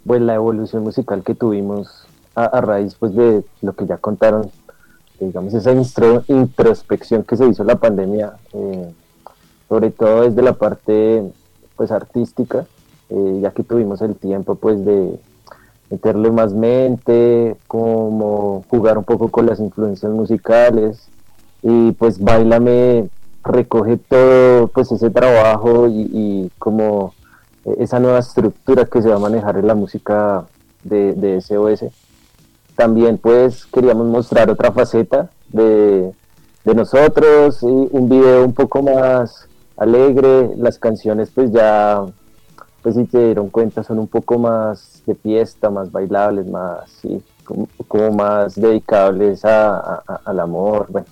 pues, 0.06 0.22
la 0.22 0.36
evolución 0.36 0.84
musical 0.84 1.24
que 1.24 1.36
tuvimos 1.36 2.08
a, 2.34 2.62
raíz 2.62 2.96
pues 2.96 3.16
de 3.16 3.44
lo 3.62 3.74
que 3.74 3.88
ya 3.88 3.98
contaron, 3.98 4.52
digamos 5.20 5.54
esa 5.56 5.74
introspección 6.28 7.24
que 7.24 7.36
se 7.36 7.48
hizo 7.48 7.64
la 7.64 7.78
pandemia, 7.78 8.34
eh, 8.54 8.92
sobre 9.68 9.90
todo 9.90 10.22
desde 10.22 10.44
la 10.44 10.54
parte 10.54 11.24
pues 11.76 11.92
artística, 11.92 12.68
eh, 13.10 13.40
ya 13.42 13.52
que 13.52 13.64
tuvimos 13.64 14.02
el 14.02 14.16
tiempo 14.16 14.54
pues 14.56 14.86
de 14.86 15.20
meterle 15.90 16.30
más 16.30 16.54
mente, 16.54 17.56
como 17.68 18.64
jugar 18.70 19.00
un 19.00 19.04
poco 19.04 19.30
con 19.30 19.48
las 19.48 19.60
influencias 19.60 20.12
musicales 20.12 21.08
y 21.64 21.92
pues 21.94 22.20
Bailame 22.20 23.10
recoge 23.44 23.98
todo 23.98 24.68
pues 24.68 24.92
ese 24.92 25.10
trabajo 25.10 25.88
y, 25.88 26.52
como 26.60 27.14
esa 27.80 28.00
nueva 28.00 28.20
estructura 28.20 28.86
que 28.86 29.02
se 29.02 29.10
va 29.10 29.16
a 29.16 29.20
manejar 29.20 29.58
en 29.58 29.68
la 29.68 29.76
música 29.76 30.46
de, 30.84 31.14
de 31.14 31.42
SOS 31.42 31.86
también 32.78 33.18
pues 33.18 33.66
queríamos 33.66 34.06
mostrar 34.08 34.50
otra 34.50 34.72
faceta 34.72 35.30
de, 35.50 36.14
nosotros, 36.64 37.64
y 37.64 37.66
un 37.66 38.10
video 38.10 38.46
un 38.46 38.54
poco 38.54 38.84
más 38.84 39.48
alegre, 39.78 40.52
las 40.58 40.78
canciones 40.78 41.32
pues 41.34 41.52
ya, 41.52 42.06
pues 42.84 42.96
si 42.96 43.06
te 43.06 43.26
dieron 43.26 43.50
cuenta 43.50 43.84
son 43.84 44.00
un 44.00 44.08
poco 44.08 44.38
más 44.38 45.02
de 45.06 45.16
fiesta, 45.16 45.70
más 45.70 45.92
bailables, 45.92 46.46
más, 46.46 46.90
sí, 47.02 47.24
como, 47.46 48.12
más 48.12 48.56
dedicables 48.56 49.44
al 49.46 50.40
amor, 50.40 50.88
bueno, 50.90 51.08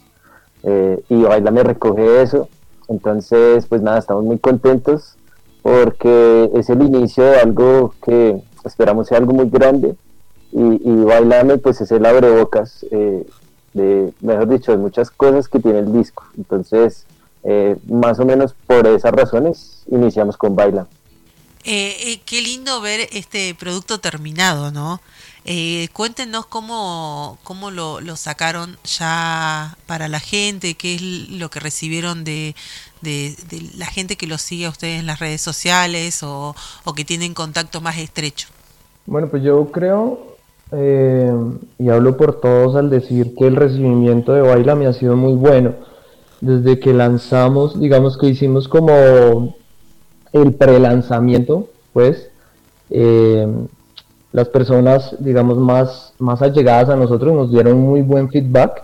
eh, 0.65 1.01
y 1.09 1.23
Baila 1.23 1.51
me 1.51 1.63
recoge 1.63 2.21
eso, 2.21 2.49
entonces 2.87 3.65
pues 3.67 3.81
nada, 3.81 3.99
estamos 3.99 4.23
muy 4.23 4.39
contentos 4.39 5.15
porque 5.61 6.51
es 6.53 6.69
el 6.69 6.81
inicio 6.83 7.23
de 7.23 7.37
algo 7.37 7.93
que 8.03 8.41
esperamos 8.63 9.07
sea 9.07 9.19
algo 9.19 9.33
muy 9.33 9.49
grande 9.49 9.95
y, 10.51 11.03
Bailame 11.03 11.57
pues 11.57 11.81
es 11.81 11.91
el 11.91 12.05
abrebocas 12.05 12.85
eh, 12.89 13.25
de, 13.73 14.13
mejor 14.21 14.47
dicho, 14.47 14.71
de 14.71 14.77
muchas 14.77 15.11
cosas 15.11 15.49
que 15.49 15.59
tiene 15.59 15.79
el 15.79 15.91
disco. 15.91 16.23
Entonces, 16.37 17.05
eh, 17.43 17.75
más 17.87 18.19
o 18.19 18.25
menos 18.25 18.55
por 18.65 18.87
esas 18.87 19.11
razones 19.11 19.83
iniciamos 19.91 20.37
con 20.37 20.55
Baila. 20.55 20.87
Eh, 21.65 22.19
qué 22.25 22.41
lindo 22.41 22.79
ver 22.79 23.09
este 23.11 23.55
producto 23.55 23.99
terminado, 23.99 24.71
¿no? 24.71 25.01
cuéntenos 25.93 26.47
cómo, 26.47 27.37
cómo 27.43 27.69
lo, 27.69 28.01
lo, 28.01 28.15
sacaron 28.15 28.77
ya 28.83 29.77
para 29.85 30.07
la 30.07 30.19
gente, 30.19 30.73
qué 30.73 30.95
es 30.95 31.01
lo 31.29 31.51
que 31.51 31.59
recibieron 31.59 32.23
de, 32.23 32.55
de, 33.01 33.35
la 33.77 33.85
gente 33.85 34.15
que 34.15 34.25
los 34.25 34.41
sigue 34.41 34.65
a 34.65 34.69
ustedes 34.69 34.99
en 34.99 35.05
las 35.05 35.19
redes 35.19 35.41
sociales 35.41 36.23
o, 36.23 36.55
o 36.83 36.93
que 36.93 37.05
tienen 37.05 37.35
contacto 37.35 37.79
más 37.79 37.99
estrecho. 37.99 38.47
Bueno, 39.05 39.29
pues 39.29 39.43
yo 39.43 39.71
creo 39.71 40.35
eh, 40.71 41.31
y 41.77 41.89
hablo 41.89 42.17
por 42.17 42.39
todos 42.39 42.75
al 42.75 42.89
decir 42.89 43.35
que 43.35 43.45
el 43.45 43.55
recibimiento 43.55 44.33
de 44.33 44.41
Baila 44.41 44.75
me 44.75 44.87
ha 44.87 44.93
sido 44.93 45.15
muy 45.15 45.33
bueno. 45.33 45.73
Desde 46.41 46.79
que 46.79 46.93
lanzamos, 46.93 47.79
digamos 47.79 48.17
que 48.17 48.27
hicimos 48.27 48.67
como 48.67 49.55
el 50.41 50.53
pre-lanzamiento, 50.53 51.69
pues, 51.93 52.29
eh, 52.89 53.47
las 54.33 54.49
personas, 54.49 55.15
digamos, 55.19 55.57
más, 55.57 56.13
más 56.19 56.41
allegadas 56.41 56.89
a 56.89 56.97
nosotros 56.97 57.33
nos 57.33 57.51
dieron 57.51 57.79
muy 57.79 58.01
buen 58.01 58.29
feedback 58.29 58.83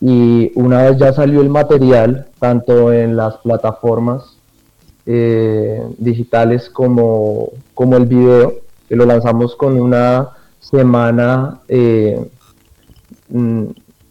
y 0.00 0.52
una 0.54 0.82
vez 0.82 0.98
ya 0.98 1.12
salió 1.12 1.40
el 1.40 1.48
material, 1.48 2.26
tanto 2.38 2.92
en 2.92 3.16
las 3.16 3.38
plataformas 3.38 4.36
eh, 5.06 5.82
digitales 5.96 6.68
como, 6.68 7.48
como 7.74 7.96
el 7.96 8.04
video, 8.04 8.54
que 8.88 8.96
lo 8.96 9.06
lanzamos 9.06 9.56
con 9.56 9.80
una 9.80 10.28
semana, 10.60 11.60
eh, 11.68 12.22
mm, 13.30 13.64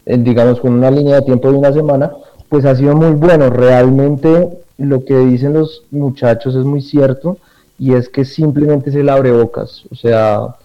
digamos 0.05 0.59
con 0.59 0.73
una 0.73 0.89
línea 0.89 1.17
de 1.17 1.21
tiempo 1.21 1.51
de 1.51 1.57
una 1.57 1.71
semana, 1.71 2.11
pues 2.49 2.65
ha 2.65 2.75
sido 2.75 2.95
muy 2.95 3.11
bueno. 3.11 3.49
Realmente 3.49 4.49
lo 4.77 5.05
que 5.05 5.17
dicen 5.17 5.53
los 5.53 5.83
muchachos 5.91 6.55
es 6.55 6.65
muy 6.65 6.81
cierto 6.81 7.37
y 7.77 7.93
es 7.93 8.09
que 8.09 8.25
simplemente 8.25 8.89
es 8.89 8.95
el 8.95 9.09
abrebocas. 9.09 9.83
O 9.91 9.95
sea, 9.95 10.55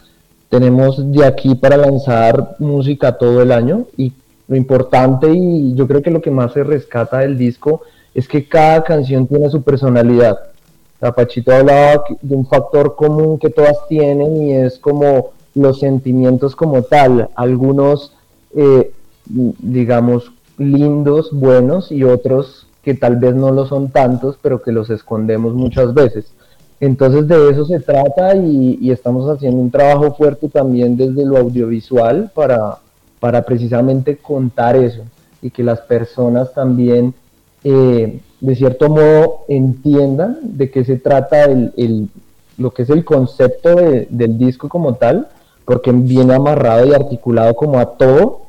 tenemos 0.48 1.12
de 1.12 1.24
aquí 1.24 1.54
para 1.54 1.76
lanzar 1.76 2.56
música 2.58 3.16
todo 3.16 3.42
el 3.42 3.52
año 3.52 3.86
y 3.96 4.12
lo 4.48 4.56
importante 4.56 5.32
y 5.32 5.74
yo 5.74 5.86
creo 5.86 6.02
que 6.02 6.10
lo 6.10 6.20
que 6.20 6.30
más 6.30 6.52
se 6.52 6.64
rescata 6.64 7.18
del 7.18 7.38
disco 7.38 7.82
es 8.14 8.28
que 8.28 8.46
cada 8.46 8.82
canción 8.82 9.26
tiene 9.26 9.50
su 9.50 9.62
personalidad. 9.62 10.38
Pachito 11.12 11.52
hablaba 11.52 12.04
de 12.22 12.34
un 12.34 12.46
factor 12.46 12.96
común 12.96 13.38
que 13.38 13.50
todas 13.50 13.76
tienen 13.88 14.42
y 14.42 14.52
es 14.52 14.78
como 14.78 15.32
los 15.54 15.80
sentimientos 15.80 16.56
como 16.56 16.82
tal, 16.82 17.28
algunos, 17.34 18.12
eh, 18.56 18.90
digamos, 19.26 20.32
lindos, 20.58 21.30
buenos 21.32 21.90
y 21.90 22.04
otros 22.04 22.66
que 22.82 22.94
tal 22.94 23.16
vez 23.16 23.34
no 23.34 23.50
lo 23.50 23.66
son 23.66 23.88
tantos, 23.88 24.38
pero 24.40 24.62
que 24.62 24.72
los 24.72 24.90
escondemos 24.90 25.54
muchas 25.54 25.94
veces. 25.94 26.26
Entonces 26.80 27.26
de 27.28 27.50
eso 27.50 27.64
se 27.64 27.80
trata 27.80 28.36
y, 28.36 28.90
estamos 28.90 29.28
haciendo 29.28 29.60
un 29.60 29.70
trabajo 29.70 30.14
fuerte 30.14 30.48
también 30.48 30.96
desde 30.96 31.24
lo 31.24 31.38
audiovisual 31.38 32.30
para, 32.34 32.78
para 33.20 33.42
precisamente 33.42 34.16
contar 34.16 34.76
eso 34.76 35.02
y 35.40 35.50
que 35.50 35.62
las 35.62 35.80
personas 35.80 36.52
también 36.52 37.14
eh, 37.62 38.20
de 38.40 38.54
cierto 38.54 38.90
modo 38.90 39.44
entiendan 39.48 40.38
de 40.42 40.70
qué 40.70 40.84
se 40.84 40.96
trata 40.96 41.44
el, 41.44 42.10
lo 42.58 42.72
que 42.72 42.82
es 42.82 42.90
el 42.90 43.04
concepto 43.04 43.74
del 43.76 44.38
disco 44.38 44.68
como 44.68 44.94
tal 44.94 45.28
porque 45.64 45.92
viene 45.92 46.34
amarrado 46.34 46.86
y 46.86 46.92
articulado 46.92 47.54
como 47.54 47.78
a 47.78 47.96
todo, 47.96 48.42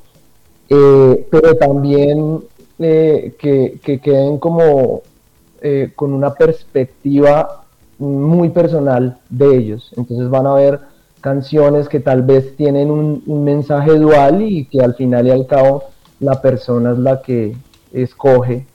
eh, 0.69 1.27
pero 1.29 1.55
también 1.55 2.41
eh, 2.79 3.33
que, 3.39 3.79
queden 3.99 4.37
como 4.37 5.01
eh, 5.61 5.91
con 5.95 6.13
una 6.13 6.33
perspectiva 6.33 7.63
muy 7.97 8.49
personal 8.49 9.17
de 9.29 9.57
ellos. 9.57 9.91
Entonces 9.95 10.29
van 10.29 10.47
a 10.47 10.53
ver 10.55 10.79
canciones 11.21 11.87
que 11.87 11.99
tal 11.99 12.21
vez 12.21 12.55
tienen 12.55 12.91
un, 12.91 13.23
mensaje 13.43 13.91
dual 13.91 14.41
y 14.41 14.65
que 14.65 14.81
al 14.81 14.95
final 14.95 15.27
y 15.27 15.31
al 15.31 15.47
cabo 15.47 15.85
la 16.19 16.41
persona 16.41 16.91
es 16.91 16.99
la 16.99 17.21
que 17.21 17.55
escoge 17.93 18.65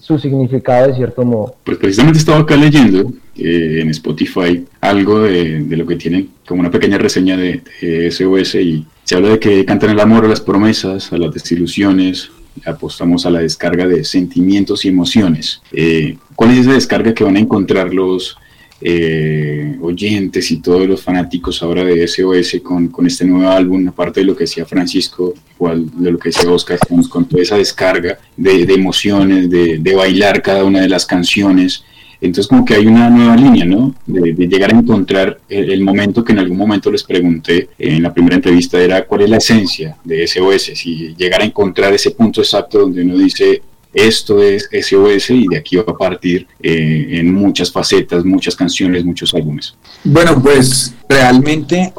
su 0.00 0.18
significado 0.18 0.88
de 0.88 0.94
cierto 0.94 1.24
modo. 1.24 1.54
Pues 1.64 1.78
precisamente 1.78 2.18
estaba 2.18 2.40
acá 2.40 2.56
leyendo 2.56 3.12
eh, 3.36 3.80
en 3.80 3.90
Spotify 3.90 4.64
algo 4.80 5.20
de, 5.20 5.64
lo 5.70 5.86
que 5.86 5.96
tiene 5.96 6.28
como 6.46 6.60
una 6.60 6.70
pequeña 6.70 6.98
reseña 6.98 7.36
de, 7.36 7.62
SOS 8.10 8.56
y 8.56 8.86
se 9.04 9.14
habla 9.16 9.30
de 9.30 9.38
que 9.38 9.64
cantan 9.64 9.90
el 9.90 10.00
amor 10.00 10.24
a 10.24 10.28
las 10.28 10.40
promesas, 10.40 11.12
a 11.12 11.18
las 11.18 11.32
desilusiones, 11.32 12.30
apostamos 12.64 13.26
a 13.26 13.30
la 13.30 13.40
descarga 13.40 13.86
de 13.86 14.04
sentimientos 14.04 14.84
y 14.84 14.88
emociones. 14.88 15.62
Eh, 15.72 16.16
¿Cuál 16.36 16.52
es 16.52 16.58
esa 16.60 16.72
descarga 16.72 17.14
que 17.14 17.24
van 17.24 17.36
a 17.36 17.40
encontrar 17.40 17.92
los 17.92 18.36
eh, 18.84 19.76
oyentes 19.80 20.50
y 20.50 20.60
todos 20.60 20.86
los 20.88 21.00
fanáticos 21.00 21.62
ahora 21.62 21.84
de 21.84 22.06
SOS 22.06 22.60
con, 22.64 22.88
con, 22.88 23.06
este 23.06 23.24
nuevo 23.24 23.48
álbum, 23.48 23.86
aparte 23.86 24.20
de 24.20 24.26
lo 24.26 24.34
que 24.34 24.42
decía 24.44 24.66
Francisco, 24.66 25.34
igual 25.54 25.86
de 25.94 26.10
lo 26.10 26.18
que 26.18 26.30
decía 26.30 26.50
Oscar, 26.50 26.80
con, 27.08 27.24
toda 27.26 27.42
esa 27.42 27.56
descarga 27.56 28.18
de, 28.36 28.62
emociones, 28.74 29.48
de, 29.48 29.94
bailar 29.94 30.42
cada 30.42 30.64
una 30.64 30.80
de 30.80 30.88
las 30.88 31.06
canciones. 31.06 31.84
Entonces 32.22 32.46
como 32.46 32.64
que 32.64 32.74
hay 32.74 32.86
una 32.86 33.10
nueva 33.10 33.36
línea, 33.36 33.64
¿no? 33.64 33.94
De, 34.06 34.32
llegar 34.46 34.72
a 34.72 34.78
encontrar 34.78 35.40
el, 35.48 35.82
momento 35.82 36.24
que 36.24 36.32
en 36.32 36.38
algún 36.38 36.56
momento 36.56 36.90
les 36.90 37.02
pregunté 37.02 37.70
en 37.76 38.00
la 38.00 38.14
primera 38.14 38.36
entrevista 38.36 38.80
era 38.80 39.04
cuál 39.04 39.22
es 39.22 39.30
la 39.30 39.38
esencia 39.38 39.96
de 40.04 40.24
SOS, 40.24 40.70
si 40.74 41.14
llegar 41.16 41.42
a 41.42 41.44
encontrar 41.44 41.92
ese 41.92 42.12
punto 42.12 42.40
exacto 42.40 42.78
donde 42.78 43.02
uno 43.02 43.18
dice 43.18 43.60
esto 43.92 44.40
es 44.40 44.70
SOS 44.72 45.30
y 45.30 45.48
de 45.48 45.58
aquí 45.58 45.76
va 45.76 45.84
a 45.88 45.98
partir 45.98 46.46
eh, 46.62 47.08
en 47.10 47.34
muchas 47.34 47.72
facetas, 47.72 48.24
muchas 48.24 48.54
canciones, 48.54 49.04
muchos 49.04 49.34
álbumes. 49.34 49.74
Bueno, 50.04 50.40
pues 50.40 50.94
realmente 51.08 51.92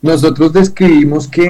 nosotros 0.00 0.52
describimos 0.52 1.26
que 1.26 1.48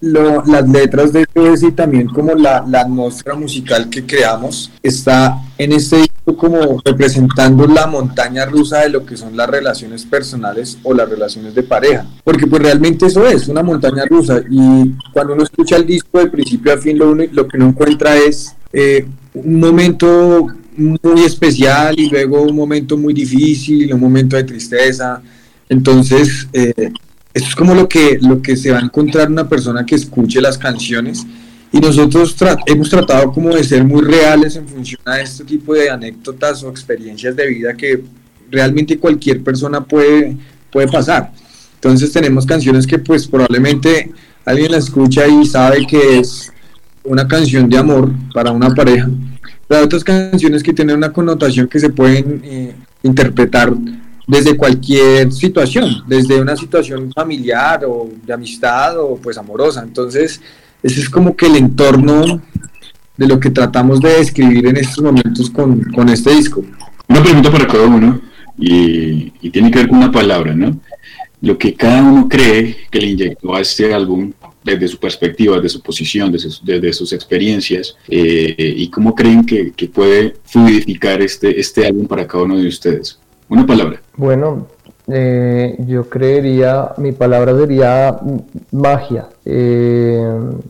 lo, 0.00 0.44
las 0.44 0.68
letras 0.68 1.12
de 1.12 1.26
SOS 1.34 1.62
y 1.64 1.72
también 1.72 2.08
como 2.08 2.34
la, 2.34 2.64
la 2.68 2.82
atmósfera 2.82 3.34
musical 3.36 3.88
que 3.88 4.04
creamos 4.06 4.70
está 4.82 5.36
en 5.56 5.72
este 5.72 5.96
disco 5.96 6.36
como 6.36 6.80
representando 6.84 7.66
la 7.66 7.86
montaña 7.86 8.44
rusa 8.46 8.80
de 8.80 8.90
lo 8.90 9.04
que 9.04 9.16
son 9.16 9.36
las 9.36 9.48
relaciones 9.48 10.04
personales 10.04 10.78
o 10.82 10.94
las 10.94 11.08
relaciones 11.08 11.54
de 11.54 11.62
pareja. 11.62 12.06
Porque 12.22 12.46
pues 12.46 12.62
realmente 12.62 13.06
eso 13.06 13.26
es, 13.26 13.48
una 13.48 13.62
montaña 13.62 14.04
rusa. 14.04 14.40
Y 14.48 14.94
cuando 15.12 15.34
uno 15.34 15.42
escucha 15.42 15.76
el 15.76 15.86
disco 15.86 16.18
de 16.18 16.28
principio 16.28 16.72
a 16.72 16.78
fin, 16.78 16.98
lo, 16.98 17.14
lo 17.14 17.48
que 17.48 17.56
uno 17.56 17.68
encuentra 17.68 18.16
es 18.16 18.54
eh, 18.72 19.06
un 19.34 19.60
momento 19.60 20.46
muy 20.76 21.24
especial 21.24 21.98
y 21.98 22.08
luego 22.08 22.42
un 22.42 22.54
momento 22.54 22.96
muy 22.96 23.12
difícil, 23.12 23.92
un 23.92 24.00
momento 24.00 24.36
de 24.36 24.44
tristeza. 24.44 25.20
Entonces, 25.68 26.46
eh, 26.52 26.92
esto 27.34 27.48
es 27.48 27.54
como 27.54 27.74
lo 27.74 27.88
que, 27.88 28.18
lo 28.20 28.40
que 28.40 28.56
se 28.56 28.70
va 28.70 28.78
a 28.78 28.82
encontrar 28.82 29.30
una 29.30 29.48
persona 29.48 29.84
que 29.84 29.94
escuche 29.94 30.40
las 30.40 30.58
canciones 30.58 31.26
y 31.70 31.80
nosotros 31.80 32.34
hemos 32.66 32.88
tratado 32.88 33.30
como 33.30 33.54
de 33.54 33.62
ser 33.62 33.84
muy 33.84 34.02
reales 34.02 34.56
en 34.56 34.66
función 34.66 35.00
a 35.04 35.20
este 35.20 35.44
tipo 35.44 35.74
de 35.74 35.90
anécdotas 35.90 36.62
o 36.62 36.70
experiencias 36.70 37.36
de 37.36 37.46
vida 37.46 37.74
que 37.74 38.02
realmente 38.50 38.98
cualquier 38.98 39.42
persona 39.42 39.84
puede, 39.84 40.36
puede 40.70 40.88
pasar. 40.88 41.30
Entonces 41.74 42.10
tenemos 42.10 42.46
canciones 42.46 42.86
que 42.86 42.98
pues 42.98 43.26
probablemente 43.26 44.10
alguien 44.44 44.72
la 44.72 44.78
escucha 44.78 45.28
y 45.28 45.44
sabe 45.44 45.86
que 45.86 46.18
es 46.18 46.50
una 47.04 47.28
canción 47.28 47.68
de 47.68 47.78
amor 47.78 48.10
para 48.32 48.50
una 48.50 48.70
pareja, 48.70 49.08
pero 49.66 49.80
hay 49.80 49.84
otras 49.84 50.02
canciones 50.02 50.62
que 50.62 50.72
tienen 50.72 50.96
una 50.96 51.12
connotación 51.12 51.68
que 51.68 51.78
se 51.78 51.90
pueden 51.90 52.40
eh, 52.44 52.74
interpretar 53.02 53.72
desde 54.28 54.58
cualquier 54.58 55.32
situación, 55.32 56.04
desde 56.06 56.38
una 56.38 56.54
situación 56.54 57.10
familiar 57.12 57.82
o 57.86 58.10
de 58.26 58.32
amistad 58.34 59.00
o 59.00 59.16
pues 59.16 59.38
amorosa. 59.38 59.82
Entonces, 59.82 60.40
ese 60.82 61.00
es 61.00 61.08
como 61.08 61.34
que 61.34 61.46
el 61.46 61.56
entorno 61.56 62.42
de 63.16 63.26
lo 63.26 63.40
que 63.40 63.50
tratamos 63.50 64.00
de 64.00 64.18
describir 64.18 64.66
en 64.66 64.76
estos 64.76 65.02
momentos 65.02 65.48
con, 65.48 65.82
con 65.94 66.10
este 66.10 66.34
disco. 66.34 66.62
Una 67.08 67.22
pregunta 67.22 67.50
para 67.50 67.66
cada 67.66 67.86
uno 67.86 68.20
y, 68.58 69.32
y, 69.40 69.50
tiene 69.50 69.70
que 69.70 69.78
ver 69.78 69.88
con 69.88 69.98
una 69.98 70.12
palabra, 70.12 70.54
¿no? 70.54 70.78
Lo 71.40 71.56
que 71.56 71.72
cada 71.74 72.02
uno 72.02 72.28
cree 72.28 72.76
que 72.90 73.00
le 73.00 73.06
inyectó 73.06 73.54
a 73.54 73.60
este 73.62 73.94
álbum 73.94 74.32
desde 74.62 74.88
su 74.88 74.98
perspectiva, 74.98 75.56
desde 75.56 75.70
su 75.70 75.80
posición, 75.80 76.30
desde, 76.30 76.50
desde 76.62 76.92
sus 76.92 77.14
experiencias 77.14 77.96
eh, 78.08 78.74
y 78.76 78.90
cómo 78.90 79.14
creen 79.14 79.46
que, 79.46 79.72
que 79.72 79.86
puede 79.86 80.34
fluidificar 80.44 81.22
este, 81.22 81.58
este 81.58 81.86
álbum 81.86 82.06
para 82.06 82.26
cada 82.26 82.44
uno 82.44 82.58
de 82.58 82.68
ustedes. 82.68 83.18
Una 83.48 83.66
palabra. 83.66 84.00
Bueno, 84.16 84.66
eh, 85.10 85.76
yo 85.86 86.08
creería, 86.10 86.92
mi 86.98 87.12
palabra 87.12 87.56
sería 87.56 88.20
magia. 88.72 89.28
Eh, 89.44 90.22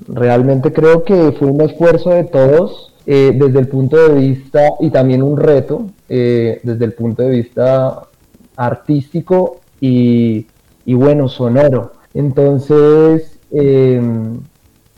realmente 0.06 0.72
creo 0.72 1.02
que 1.02 1.32
fue 1.32 1.48
un 1.48 1.60
esfuerzo 1.62 2.10
de 2.10 2.24
todos 2.24 2.94
eh, 3.06 3.32
desde 3.34 3.58
el 3.58 3.68
punto 3.68 3.96
de 3.96 4.14
vista 4.14 4.60
y 4.80 4.90
también 4.90 5.22
un 5.22 5.36
reto 5.36 5.86
desde 6.08 6.84
el 6.86 6.92
punto 6.94 7.22
de 7.22 7.28
vista 7.28 8.04
artístico 8.56 9.60
y, 9.78 10.46
y 10.86 10.94
bueno, 10.94 11.28
sonoro. 11.28 11.92
Entonces, 12.14 13.38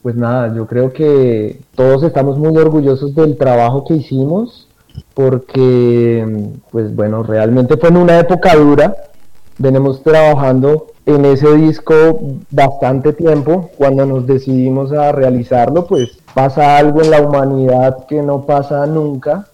pues 0.02 0.14
nada, 0.14 0.54
yo 0.54 0.66
creo 0.66 0.92
que 0.92 1.60
todos 1.74 2.04
estamos 2.04 2.38
muy 2.38 2.56
orgullosos 2.56 3.14
del 3.14 3.36
trabajo 3.36 3.84
que 3.84 3.94
hicimos 3.94 4.69
porque, 5.14 6.50
pues 6.70 6.94
bueno, 6.94 7.22
realmente 7.22 7.76
fue 7.76 7.90
en 7.90 7.96
una 7.96 8.18
época 8.18 8.54
dura. 8.54 8.94
Venimos 9.58 10.02
trabajando 10.02 10.86
en 11.06 11.24
ese 11.24 11.54
disco 11.54 11.94
bastante 12.50 13.12
tiempo. 13.12 13.70
Cuando 13.76 14.06
nos 14.06 14.26
decidimos 14.26 14.92
a 14.92 15.12
realizarlo, 15.12 15.86
pues 15.86 16.18
pasa 16.34 16.78
algo 16.78 17.02
en 17.02 17.10
la 17.10 17.20
humanidad 17.20 18.06
que 18.06 18.22
no 18.22 18.46
pasa 18.46 18.86
nunca. 18.86 19.46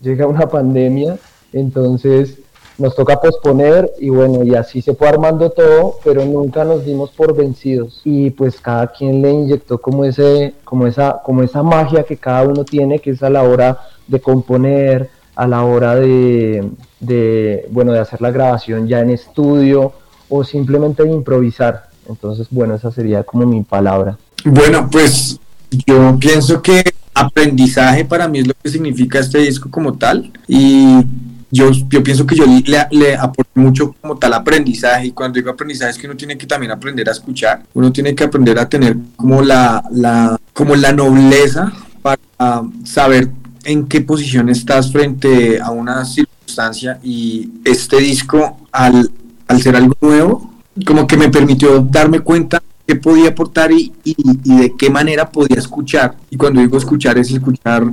Llega 0.00 0.26
una 0.26 0.48
pandemia, 0.48 1.16
entonces 1.52 2.38
nos 2.78 2.94
toca 2.94 3.20
posponer 3.20 3.90
y 3.98 4.08
bueno, 4.10 4.42
y 4.44 4.54
así 4.54 4.82
se 4.82 4.94
fue 4.94 5.08
armando 5.08 5.50
todo, 5.50 5.96
pero 6.04 6.24
nunca 6.24 6.64
nos 6.64 6.84
dimos 6.84 7.10
por 7.10 7.36
vencidos. 7.36 8.00
Y 8.04 8.30
pues 8.30 8.60
cada 8.60 8.88
quien 8.88 9.22
le 9.22 9.30
inyectó 9.30 9.78
como 9.78 10.04
ese, 10.04 10.54
como 10.64 10.86
esa, 10.86 11.20
como 11.24 11.42
esa 11.42 11.62
magia 11.62 12.04
que 12.04 12.16
cada 12.16 12.42
uno 12.44 12.64
tiene, 12.64 12.98
que 12.98 13.10
es 13.10 13.22
a 13.22 13.30
la 13.30 13.42
hora 13.42 13.78
de 14.06 14.20
componer, 14.20 15.10
a 15.34 15.46
la 15.46 15.64
hora 15.64 15.94
de, 15.96 16.68
de, 17.00 17.66
bueno, 17.70 17.92
de 17.92 18.00
hacer 18.00 18.20
la 18.20 18.30
grabación 18.30 18.86
ya 18.88 19.00
en 19.00 19.10
estudio 19.10 19.92
o 20.28 20.44
simplemente 20.44 21.04
de 21.04 21.10
improvisar. 21.10 21.88
Entonces, 22.08 22.48
bueno, 22.50 22.74
esa 22.74 22.90
sería 22.90 23.22
como 23.22 23.46
mi 23.46 23.62
palabra. 23.62 24.18
Bueno, 24.44 24.88
pues 24.90 25.38
yo 25.86 26.16
pienso 26.18 26.60
que 26.62 26.82
aprendizaje 27.14 28.04
para 28.04 28.28
mí 28.28 28.40
es 28.40 28.46
lo 28.46 28.54
que 28.54 28.70
significa 28.70 29.18
este 29.18 29.38
disco 29.38 29.70
como 29.70 29.94
tal 29.94 30.32
y 30.48 31.04
yo, 31.52 31.70
yo 31.70 32.02
pienso 32.02 32.26
que 32.26 32.34
yo 32.34 32.46
le, 32.46 32.86
le 32.90 33.14
aporto 33.14 33.52
mucho 33.60 33.94
como 34.00 34.16
tal 34.16 34.32
aprendizaje 34.32 35.08
y 35.08 35.10
cuando 35.12 35.36
digo 35.36 35.50
aprendizaje 35.50 35.90
es 35.90 35.98
que 35.98 36.06
uno 36.06 36.16
tiene 36.16 36.38
que 36.38 36.46
también 36.46 36.72
aprender 36.72 37.06
a 37.08 37.12
escuchar, 37.12 37.62
uno 37.74 37.92
tiene 37.92 38.14
que 38.14 38.24
aprender 38.24 38.58
a 38.58 38.66
tener 38.68 38.96
como 39.16 39.42
la, 39.42 39.84
la, 39.90 40.40
como 40.54 40.74
la 40.74 40.92
nobleza 40.92 41.70
para 42.00 42.62
saber 42.84 43.28
en 43.64 43.86
qué 43.86 44.00
posición 44.00 44.48
estás 44.48 44.90
frente 44.90 45.60
a 45.60 45.70
una 45.70 46.06
circunstancia 46.06 46.98
y 47.02 47.50
este 47.64 47.98
disco 47.98 48.66
al, 48.72 49.10
al 49.46 49.60
ser 49.60 49.76
algo 49.76 49.94
nuevo 50.00 50.54
como 50.86 51.06
que 51.06 51.18
me 51.18 51.28
permitió 51.28 51.80
darme 51.80 52.20
cuenta 52.20 52.62
qué 52.86 52.96
podía 52.96 53.28
aportar 53.28 53.72
y, 53.72 53.92
y, 54.04 54.14
y 54.42 54.56
de 54.56 54.74
qué 54.76 54.88
manera 54.88 55.30
podía 55.30 55.58
escuchar. 55.58 56.16
Y 56.30 56.36
cuando 56.38 56.62
digo 56.62 56.78
escuchar 56.78 57.18
es 57.18 57.30
escuchar 57.30 57.84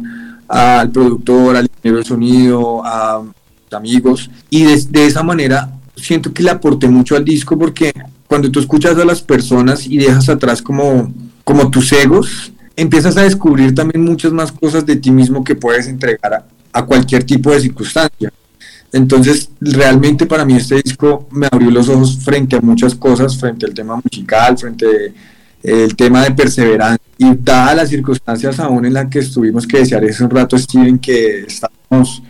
al 0.47 0.89
productor, 0.89 1.57
al 1.57 1.65
ingeniero 1.65 1.97
de 1.97 2.05
sonido, 2.05 2.81
a 2.85 3.21
amigos 3.77 4.29
y 4.49 4.63
de, 4.63 5.05
esa 5.05 5.23
manera 5.23 5.71
siento 5.95 6.33
que 6.33 6.43
le 6.43 6.49
aporté 6.49 6.87
mucho 6.87 7.15
al 7.15 7.25
disco 7.25 7.57
porque 7.57 7.93
cuando 8.27 8.49
tú 8.51 8.59
escuchas 8.59 8.97
a 8.97 9.05
las 9.05 9.21
personas 9.21 9.85
y 9.85 9.97
dejas 9.97 10.29
atrás 10.29 10.61
como, 10.61 11.11
como 11.43 11.69
tus 11.69 11.91
egos, 11.93 12.53
empiezas 12.75 13.17
a 13.17 13.23
descubrir 13.23 13.75
también 13.75 14.03
muchas 14.03 14.31
más 14.31 14.51
cosas 14.51 14.85
de 14.85 14.95
ti 14.95 15.11
mismo 15.11 15.43
que 15.43 15.55
puedes 15.55 15.87
entregar 15.87 16.45
a, 16.71 16.85
cualquier 16.85 17.23
tipo 17.23 17.51
de 17.51 17.59
circunstancia. 17.59 18.31
Entonces, 18.93 19.49
realmente 19.59 20.25
para 20.25 20.45
mí 20.45 20.55
este 20.55 20.81
disco 20.81 21.27
me 21.31 21.47
abrió 21.51 21.69
los 21.71 21.89
ojos 21.89 22.19
frente 22.23 22.55
a 22.55 22.61
muchas 22.61 22.95
cosas, 22.95 23.37
frente 23.37 23.65
al 23.65 23.73
tema 23.73 23.99
musical, 24.01 24.57
frente 24.57 25.13
al 25.63 25.95
tema 25.95 26.23
de 26.23 26.31
perseverancia. 26.31 27.03
Y 27.17 27.35
dadas 27.35 27.75
las 27.75 27.89
circunstancias 27.89 28.59
aún 28.59 28.85
en 28.85 28.93
las 28.93 29.07
que 29.07 29.19
estuvimos, 29.19 29.67
que 29.67 29.79
desear 29.79 30.05
hace 30.05 30.23
un 30.23 30.29
rato, 30.29 30.57
Steven, 30.57 30.97
que 30.99 31.41
estábamos 31.41 32.23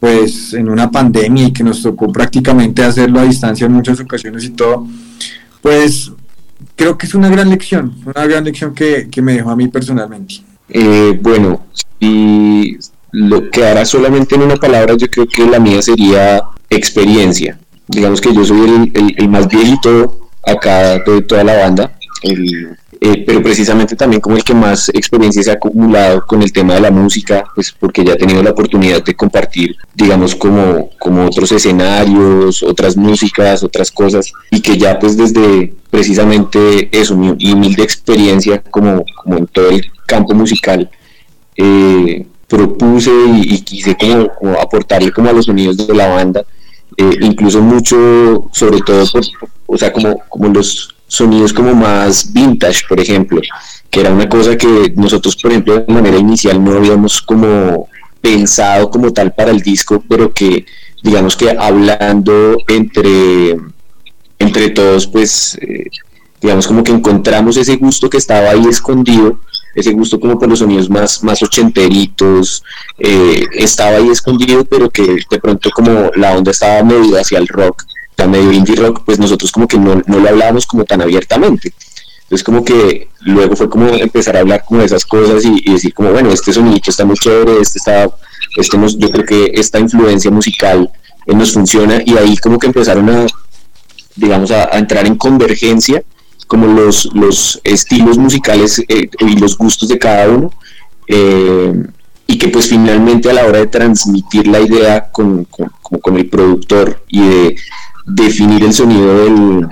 pues 0.00 0.52
en 0.54 0.68
una 0.68 0.90
pandemia 0.90 1.46
y 1.46 1.52
que 1.52 1.64
nos 1.64 1.82
tocó 1.82 2.12
prácticamente 2.12 2.82
hacerlo 2.82 3.20
a 3.20 3.24
distancia 3.24 3.66
en 3.66 3.72
muchas 3.72 4.00
ocasiones 4.00 4.44
y 4.44 4.50
todo, 4.50 4.86
pues 5.62 6.12
creo 6.74 6.96
que 6.96 7.06
es 7.06 7.14
una 7.14 7.28
gran 7.28 7.48
lección, 7.48 7.94
una 8.04 8.26
gran 8.26 8.44
lección 8.44 8.74
que, 8.74 9.08
que 9.10 9.22
me 9.22 9.34
dejó 9.34 9.50
a 9.50 9.56
mí 9.56 9.68
personalmente. 9.68 10.36
Eh, 10.68 11.18
bueno, 11.22 11.66
y 12.00 12.76
lo 13.12 13.50
que 13.50 13.64
hará 13.64 13.84
solamente 13.84 14.34
en 14.34 14.42
una 14.42 14.56
palabra, 14.56 14.94
yo 14.94 15.08
creo 15.08 15.26
que 15.26 15.46
la 15.46 15.58
mía 15.58 15.80
sería 15.80 16.42
experiencia. 16.68 17.58
Digamos 17.88 18.20
que 18.20 18.34
yo 18.34 18.44
soy 18.44 18.60
el, 18.60 18.92
el, 18.94 19.14
el 19.16 19.28
más 19.28 19.48
viejito 19.48 20.28
acá 20.44 20.98
de 20.98 21.22
toda 21.22 21.44
la 21.44 21.56
banda, 21.56 21.98
eh, 23.00 23.24
pero 23.26 23.42
precisamente 23.42 23.94
también 23.94 24.20
como 24.20 24.36
el 24.36 24.44
que 24.44 24.54
más 24.54 24.88
experiencia 24.88 25.42
se 25.42 25.50
ha 25.50 25.54
acumulado 25.54 26.24
con 26.26 26.42
el 26.42 26.52
tema 26.52 26.74
de 26.74 26.80
la 26.80 26.90
música, 26.90 27.44
pues 27.54 27.72
porque 27.72 28.04
ya 28.04 28.14
he 28.14 28.16
tenido 28.16 28.42
la 28.42 28.50
oportunidad 28.50 29.04
de 29.04 29.14
compartir, 29.14 29.76
digamos, 29.94 30.34
como, 30.34 30.90
como 30.98 31.26
otros 31.26 31.52
escenarios, 31.52 32.62
otras 32.62 32.96
músicas, 32.96 33.62
otras 33.62 33.90
cosas, 33.90 34.32
y 34.50 34.60
que 34.60 34.78
ya 34.78 34.98
pues 34.98 35.16
desde 35.16 35.74
precisamente 35.90 36.88
eso, 36.90 37.16
mi, 37.16 37.32
mi 37.32 37.52
humilde 37.52 37.82
experiencia 37.82 38.62
como, 38.62 39.04
como 39.22 39.38
en 39.38 39.46
todo 39.46 39.68
el 39.70 39.84
campo 40.06 40.34
musical, 40.34 40.90
eh, 41.56 42.26
propuse 42.48 43.10
y, 43.34 43.60
quise 43.60 43.96
como, 44.38 44.58
aportarle 44.60 45.12
como 45.12 45.28
a 45.28 45.32
los 45.32 45.46
sonidos 45.46 45.86
de 45.86 45.94
la 45.94 46.08
banda, 46.08 46.44
eh, 46.96 47.16
incluso 47.20 47.60
mucho, 47.60 48.48
sobre 48.52 48.80
todo, 48.80 49.04
o 49.66 49.76
sea, 49.76 49.92
como, 49.92 50.18
como 50.28 50.48
los 50.48 50.95
sonidos 51.06 51.52
como 51.52 51.74
más 51.74 52.32
vintage, 52.32 52.82
por 52.88 53.00
ejemplo, 53.00 53.40
que 53.90 54.00
era 54.00 54.12
una 54.12 54.28
cosa 54.28 54.56
que 54.56 54.92
nosotros, 54.96 55.36
por 55.36 55.50
ejemplo, 55.50 55.80
de 55.80 55.92
manera 55.92 56.18
inicial 56.18 56.62
no 56.62 56.72
habíamos 56.72 57.22
como 57.22 57.88
pensado 58.20 58.90
como 58.90 59.12
tal 59.12 59.32
para 59.32 59.50
el 59.50 59.60
disco, 59.60 60.02
pero 60.08 60.32
que 60.32 60.66
digamos 61.02 61.36
que 61.36 61.50
hablando 61.50 62.56
entre, 62.66 63.56
entre 64.38 64.70
todos, 64.70 65.06
pues 65.06 65.56
eh, 65.60 65.88
digamos 66.40 66.66
como 66.66 66.82
que 66.82 66.92
encontramos 66.92 67.56
ese 67.56 67.76
gusto 67.76 68.10
que 68.10 68.18
estaba 68.18 68.50
ahí 68.50 68.64
escondido, 68.68 69.40
ese 69.74 69.92
gusto 69.92 70.18
como 70.18 70.38
por 70.38 70.48
los 70.48 70.58
sonidos 70.58 70.90
más, 70.90 71.22
más 71.22 71.42
ochenteritos, 71.42 72.64
eh, 72.98 73.44
estaba 73.52 73.98
ahí 73.98 74.08
escondido, 74.08 74.64
pero 74.64 74.90
que 74.90 75.18
de 75.30 75.40
pronto 75.40 75.70
como 75.70 76.10
la 76.16 76.36
onda 76.36 76.50
estaba 76.50 76.82
medio 76.82 77.20
hacia 77.20 77.38
el 77.38 77.46
rock, 77.46 77.84
tan 78.16 78.30
medio 78.30 78.50
indie 78.50 78.74
rock, 78.74 79.02
pues 79.04 79.18
nosotros 79.18 79.52
como 79.52 79.68
que 79.68 79.78
no, 79.78 80.02
no 80.06 80.18
lo 80.18 80.28
hablábamos 80.28 80.66
como 80.66 80.84
tan 80.84 81.02
abiertamente. 81.02 81.72
Entonces 82.22 82.42
como 82.42 82.64
que 82.64 83.08
luego 83.20 83.54
fue 83.54 83.70
como 83.70 83.86
empezar 83.88 84.36
a 84.36 84.40
hablar 84.40 84.64
como 84.66 84.80
de 84.80 84.86
esas 84.86 85.04
cosas 85.04 85.44
y, 85.44 85.70
decir 85.70 85.94
como, 85.94 86.10
bueno, 86.10 86.30
este 86.30 86.52
sonido 86.52 86.80
está 86.84 87.04
muy 87.04 87.16
chévere, 87.16 87.60
este 87.60 87.78
está, 87.78 88.10
este 88.56 88.76
yo 88.96 89.10
creo 89.10 89.24
que 89.24 89.52
esta 89.54 89.78
influencia 89.78 90.30
musical 90.32 90.90
eh, 91.26 91.34
nos 91.34 91.52
funciona 91.52 92.02
y 92.04 92.16
ahí 92.16 92.36
como 92.38 92.58
que 92.58 92.66
empezaron 92.66 93.08
a, 93.10 93.26
digamos, 94.16 94.50
a, 94.50 94.76
entrar 94.76 95.06
en 95.06 95.16
convergencia 95.16 96.02
como 96.48 96.66
los, 96.66 97.08
los 97.14 97.60
estilos 97.62 98.18
musicales 98.18 98.80
eh, 98.88 99.08
y 99.20 99.36
los 99.36 99.56
gustos 99.56 99.88
de 99.88 99.98
cada 99.98 100.28
uno. 100.28 100.50
Eh, 101.06 101.74
y 102.28 102.38
que 102.38 102.48
pues 102.48 102.68
finalmente 102.68 103.30
a 103.30 103.34
la 103.34 103.46
hora 103.46 103.58
de 103.58 103.68
transmitir 103.68 104.48
la 104.48 104.60
idea 104.60 105.12
con, 105.12 105.44
con, 105.44 106.16
el 106.16 106.28
productor 106.28 107.04
y 107.08 107.20
de 107.20 107.56
definir 108.06 108.64
el 108.64 108.72
sonido 108.72 109.68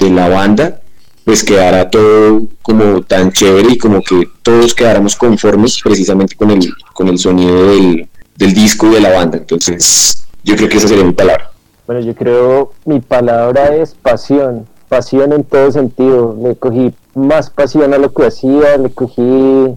de 0.00 0.10
la 0.10 0.28
banda, 0.28 0.80
pues 1.24 1.42
quedara 1.42 1.88
todo 1.88 2.42
como 2.62 3.02
tan 3.02 3.32
chévere 3.32 3.72
y 3.72 3.78
como 3.78 4.02
que 4.02 4.28
todos 4.42 4.74
quedáramos 4.74 5.16
conformes 5.16 5.80
precisamente 5.82 6.36
con 6.36 6.50
el, 6.50 6.72
con 6.92 7.08
el 7.08 7.18
sonido 7.18 7.70
del, 7.70 8.08
del 8.36 8.54
disco 8.54 8.86
y 8.86 8.90
de 8.90 9.00
la 9.00 9.10
banda. 9.10 9.38
Entonces, 9.38 10.24
yo 10.44 10.56
creo 10.56 10.68
que 10.68 10.76
esa 10.76 10.88
sería 10.88 11.04
mi 11.04 11.12
palabra. 11.12 11.50
Bueno, 11.86 12.00
yo 12.00 12.14
creo 12.14 12.72
mi 12.84 13.00
palabra 13.00 13.74
es 13.76 13.94
pasión, 13.94 14.66
pasión 14.88 15.32
en 15.32 15.44
todo 15.44 15.70
sentido. 15.70 16.36
Le 16.42 16.56
cogí 16.56 16.94
más 17.14 17.50
pasión 17.50 17.94
a 17.94 17.98
lo 17.98 18.12
que 18.12 18.26
hacía, 18.26 18.76
le 18.76 18.90
cogí, 18.90 19.74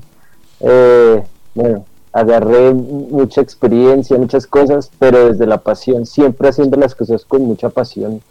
eh, 0.60 1.24
bueno, 1.54 1.86
agarré 2.12 2.74
mucha 2.74 3.42
experiencia, 3.42 4.18
muchas 4.18 4.48
cosas, 4.48 4.92
pero 5.00 5.28
desde 5.32 5.46
la 5.46 5.60
pasión, 5.60 6.06
siempre 6.06 6.50
haciendo 6.50 6.78
las 6.78 6.96
cosas 6.96 7.26
con 7.26 7.44
mucha 7.44 7.70
pasión 7.70 8.22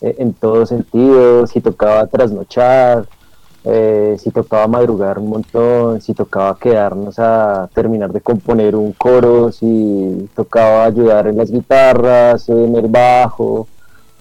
eh, 0.00 0.16
en 0.18 0.32
todos 0.34 0.68
sentidos, 0.68 1.50
si 1.50 1.60
tocaba 1.60 2.06
trasnochar, 2.06 3.06
eh, 3.64 4.16
si 4.18 4.30
tocaba 4.30 4.66
madrugar 4.66 5.18
un 5.18 5.28
montón, 5.28 6.00
si 6.00 6.14
tocaba 6.14 6.58
quedarnos 6.58 7.18
a 7.18 7.70
terminar 7.72 8.12
de 8.12 8.20
componer 8.20 8.74
un 8.74 8.92
coro, 8.92 9.52
si 9.52 10.28
tocaba 10.34 10.84
ayudar 10.84 11.28
en 11.28 11.38
las 11.38 11.50
guitarras, 11.50 12.48
en 12.48 12.74
el 12.74 12.88
bajo, 12.88 13.68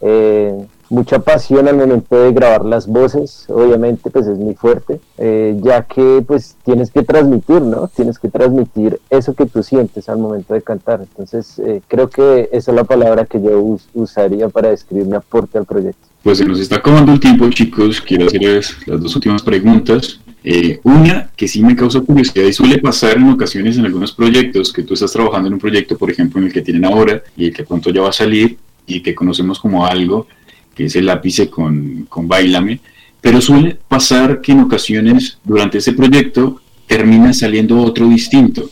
eh, 0.02 0.67
mucha 0.91 1.19
pasión 1.19 1.69
al 1.69 1.77
momento 1.77 2.21
de 2.21 2.34
grabar 2.34 2.65
las 2.65 2.86
voces, 2.86 3.45
obviamente 3.47 4.10
pues 4.10 4.27
es 4.27 4.38
muy 4.38 4.56
fuerte, 4.56 4.99
eh, 5.17 5.58
ya 5.63 5.84
que 5.84 6.21
pues 6.27 6.58
tienes 6.65 6.91
que 6.91 7.01
transmitir, 7.01 7.62
¿no? 7.62 7.88
Tienes 7.88 8.19
que 8.19 8.27
transmitir 8.27 8.99
eso 9.10 9.34
que 9.34 9.45
tú 9.45 9.63
sientes 9.63 10.10
al 10.10 10.17
momento 10.17 10.54
de 10.54 10.62
cantar. 10.62 10.99
Entonces 11.01 11.60
eh, 11.60 11.82
creo 11.88 12.10
que 12.10 12.49
esa 12.51 12.71
es 12.71 12.75
la 12.75 12.84
palabra 12.84 13.25
que 13.25 13.41
yo 13.41 13.77
usaría 13.93 14.49
para 14.49 14.69
describir 14.69 15.08
mi 15.08 15.15
aporte 15.15 15.58
al 15.58 15.65
proyecto. 15.65 16.08
Pues 16.23 16.39
se 16.39 16.45
nos 16.45 16.60
está 16.60 16.75
acabando 16.75 17.13
el 17.13 17.19
tiempo 17.21 17.49
chicos, 17.49 18.01
quiero 18.01 18.27
hacerles 18.27 18.75
las 18.86 19.01
dos 19.01 19.15
últimas 19.15 19.41
preguntas. 19.41 20.19
Eh, 20.43 20.80
una 20.84 21.30
que 21.38 21.47
sí 21.47 21.63
me 21.63 21.75
causa 21.75 22.01
curiosidad 22.01 22.45
y 22.45 22.54
suele 22.54 22.80
pasar 22.80 23.17
en 23.17 23.30
ocasiones 23.30 23.77
en 23.77 23.86
algunos 23.86 24.12
proyectos, 24.12 24.73
que 24.73 24.84
tú 24.84 24.95
estás 24.95 25.13
trabajando 25.13 25.47
en 25.47 25.54
un 25.54 25.60
proyecto, 25.60 25.97
por 25.97 26.12
ejemplo, 26.12 26.41
en 26.41 26.47
el 26.47 26.54
que 26.54 26.62
tienen 26.62 26.84
ahora 26.84 27.23
y 27.38 27.45
el 27.45 27.54
que 27.54 27.63
pronto 27.63 27.91
ya 27.91 28.01
va 28.01 28.10
a 28.10 28.13
salir 28.13 28.58
y 28.86 29.01
que 29.01 29.15
conocemos 29.15 29.60
como 29.60 29.86
algo, 29.86 30.27
que 30.75 30.86
es 30.86 30.95
el 30.95 31.05
lápice 31.05 31.49
con, 31.49 32.05
con 32.10 32.27
Bailame, 32.27 32.79
pero 33.19 33.39
suele 33.39 33.77
pasar 33.88 34.41
que 34.41 34.51
en 34.51 34.62
ocasiones 34.62 35.38
durante 35.43 35.77
ese 35.77 35.93
proyecto 35.93 36.62
termina 36.88 37.34
saliendo 37.34 37.81
otro 37.81 38.07
distinto, 38.07 38.69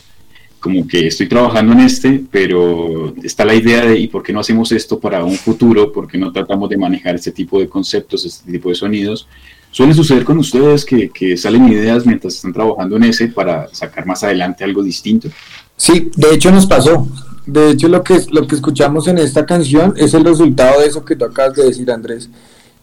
como 0.60 0.86
que 0.88 1.08
estoy 1.08 1.30
trabajando 1.30 1.72
en 1.74 1.80
este, 1.82 2.22
pero 2.30 3.14
está 3.24 3.46
la 3.46 3.56
idea 3.56 3.86
de, 3.86 3.98
¿y 3.98 4.08
por 4.08 4.24
qué 4.24 4.34
no 4.34 4.42
hacemos 4.42 4.72
esto 4.72 5.00
para 5.00 5.24
un 5.24 5.36
futuro? 5.36 5.92
¿Por 5.92 6.08
qué 6.08 6.18
no 6.18 6.32
tratamos 6.32 6.70
de 6.70 6.78
manejar 6.78 7.16
este 7.16 7.32
tipo 7.32 7.60
de 7.60 7.70
conceptos, 7.70 8.26
este 8.26 8.52
tipo 8.52 8.70
de 8.70 8.76
sonidos? 8.76 9.28
Suele 9.72 9.94
suceder 9.94 10.26
con 10.26 10.38
ustedes 10.40 10.84
que, 10.84 11.10
que 11.10 11.38
salen 11.38 11.72
ideas 11.72 12.06
mientras 12.06 12.36
están 12.36 12.52
trabajando 12.52 12.98
en 12.98 13.04
ese 13.04 13.28
para 13.28 13.74
sacar 13.74 14.06
más 14.06 14.24
adelante 14.24 14.64
algo 14.64 14.84
distinto. 14.84 15.30
Sí, 15.78 16.12
de 16.16 16.34
hecho 16.34 16.52
nos 16.52 16.66
pasó. 16.66 17.08
De 17.46 17.72
hecho, 17.72 17.88
lo 17.88 18.04
que, 18.04 18.20
lo 18.32 18.46
que 18.48 18.56
escuchamos 18.56 19.08
en 19.08 19.18
esta 19.18 19.46
canción 19.46 19.94
es 19.98 20.14
el 20.14 20.24
resultado 20.24 20.82
de 20.82 20.88
eso 20.88 21.04
que 21.04 21.16
tú 21.16 21.26
acabas 21.26 21.56
de 21.56 21.66
decir, 21.66 21.92
Andrés. 21.92 22.30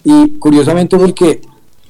Y 0.05 0.31
curiosamente 0.39 0.97
porque 0.97 1.41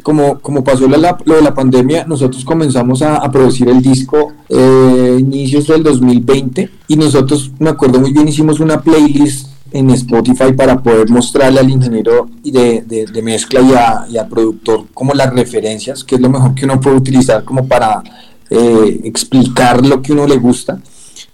como, 0.02 0.38
como 0.38 0.62
pasó 0.62 0.87
lo, 0.87 0.96
de 0.96 1.42
la 1.42 1.55
pandemia, 1.55 2.05
nosotros 2.07 2.44
comenzamos 2.44 3.02
a, 3.02 3.29
producir 3.33 3.68
el 3.68 3.83
disco 3.83 4.35
eh, 4.48 5.16
inicios 5.18 5.66
del 5.66 5.83
2020 5.83 6.70
y 6.87 6.96
nosotros, 6.96 7.50
me 7.59 7.70
acuerdo 7.70 7.98
muy 7.98 8.12
bien, 8.12 8.29
hicimos 8.29 8.61
una 8.61 8.81
playlist 8.81 9.48
en 9.72 9.90
Spotify 9.90 10.52
para 10.57 10.81
poder 10.81 11.11
mostrarle 11.11 11.59
al 11.61 11.68
ingeniero 11.68 12.29
de, 12.42 12.85
de, 12.87 13.22
mezcla 13.22 13.61
y, 14.09 14.16
al 14.16 14.29
productor 14.29 14.87
como 14.94 15.12
las 15.12 15.33
referencias, 15.33 16.05
que 16.05 16.14
es 16.14 16.20
lo 16.20 16.31
mejor 16.31 16.55
que 16.55 16.66
uno 16.66 16.81
puede 16.81 16.96
utilizar 16.96 17.42
como 17.42 17.66
para 17.66 18.02
eh, 18.48 19.00
explicar 19.02 19.85
lo 19.85 20.00
que 20.02 20.12
uno 20.12 20.26
le 20.26 20.37
gusta. 20.37 20.79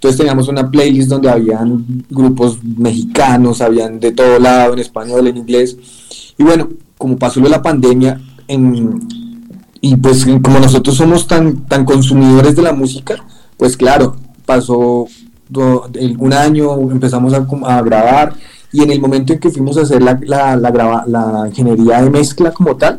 Entonces 0.02 0.18
teníamos 0.18 0.48
una 0.48 0.68
playlist 0.68 1.08
donde 1.08 1.30
habían 1.30 2.04
grupos 2.10 2.58
mexicanos, 2.64 3.60
habían 3.60 4.00
de 4.00 4.10
todo 4.10 4.40
lado, 4.40 4.72
en 4.72 4.80
español, 4.80 5.28
en 5.28 5.36
inglés. 5.36 5.76
Y 6.36 6.42
bueno, 6.42 6.70
como 6.98 7.16
pasó 7.16 7.38
la 7.38 7.62
pandemia, 7.62 8.20
y 9.80 9.96
pues 9.98 10.24
como 10.24 10.58
nosotros 10.58 10.96
somos 10.96 11.28
tan, 11.28 11.66
tan 11.66 11.84
consumidores 11.84 12.56
de 12.56 12.62
la 12.62 12.72
música, 12.72 13.24
pues 13.56 13.76
claro, 13.76 14.16
pasó 14.44 15.06
un 15.54 16.32
año, 16.32 16.80
empezamos 16.90 17.32
a, 17.32 17.82
grabar 17.82 18.34
y 18.72 18.82
en 18.82 18.90
el 18.90 19.00
momento 19.00 19.34
en 19.34 19.38
que 19.38 19.50
fuimos 19.50 19.78
a 19.78 19.82
hacer 19.82 20.02
la, 20.02 20.18
la, 20.20 21.04
la 21.06 21.44
ingeniería 21.46 22.02
de 22.02 22.10
mezcla 22.10 22.50
como 22.50 22.74
tal, 22.74 22.98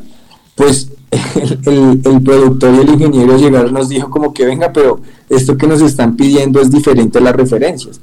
pues 0.55 0.92
el, 1.65 2.21
productor 2.23 2.73
y 2.73 2.79
el 2.79 2.89
ingeniero 2.89 3.37
llegaron 3.37 3.73
nos 3.73 3.89
dijo 3.89 4.09
como 4.09 4.33
que 4.33 4.45
venga, 4.45 4.71
pero 4.71 4.99
esto 5.29 5.57
que 5.57 5.67
nos 5.67 5.81
están 5.81 6.15
pidiendo 6.15 6.61
es 6.61 6.71
diferente 6.71 7.17
a 7.17 7.21
las 7.21 7.35
referencias. 7.35 7.99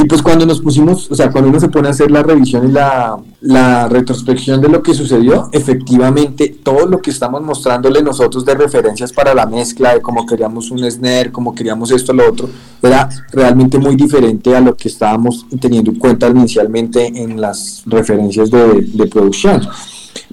Y 0.00 0.04
pues 0.04 0.22
cuando 0.22 0.46
nos 0.46 0.60
pusimos, 0.60 1.10
o 1.10 1.14
sea, 1.16 1.32
cuando 1.32 1.50
uno 1.50 1.58
se 1.58 1.68
pone 1.68 1.88
a 1.88 1.90
hacer 1.90 2.08
la 2.08 2.22
revisión 2.22 2.68
y 2.68 2.72
la, 2.72 3.18
la 3.40 3.88
retrospección 3.88 4.60
de 4.60 4.68
lo 4.68 4.80
que 4.80 4.94
sucedió, 4.94 5.48
efectivamente 5.50 6.56
todo 6.62 6.86
lo 6.86 7.02
que 7.02 7.10
estamos 7.10 7.42
mostrándole 7.42 8.00
nosotros 8.00 8.44
de 8.44 8.54
referencias 8.54 9.12
para 9.12 9.34
la 9.34 9.46
mezcla, 9.46 9.94
de 9.94 10.00
cómo 10.00 10.24
queríamos 10.24 10.70
un 10.70 10.88
snare, 10.88 11.32
cómo 11.32 11.52
queríamos 11.52 11.90
esto, 11.90 12.12
lo 12.12 12.28
otro, 12.28 12.48
era 12.80 13.08
realmente 13.32 13.80
muy 13.80 13.96
diferente 13.96 14.54
a 14.54 14.60
lo 14.60 14.76
que 14.76 14.86
estábamos 14.86 15.44
teniendo 15.60 15.90
en 15.90 15.98
cuenta 15.98 16.28
inicialmente 16.28 17.04
en 17.04 17.40
las 17.40 17.82
referencias 17.84 18.52
de, 18.52 18.82
de 18.82 19.06
producción. 19.08 19.62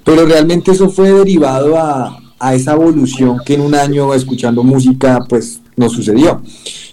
Pero 0.06 0.24
realmente 0.24 0.70
eso 0.70 0.88
fue 0.88 1.10
derivado 1.10 1.76
a, 1.76 2.22
esa 2.54 2.74
evolución 2.74 3.40
que 3.44 3.54
en 3.54 3.62
un 3.62 3.74
año 3.74 4.14
escuchando 4.14 4.62
música 4.62 5.18
pues 5.28 5.60
nos 5.74 5.92
sucedió. 5.92 6.42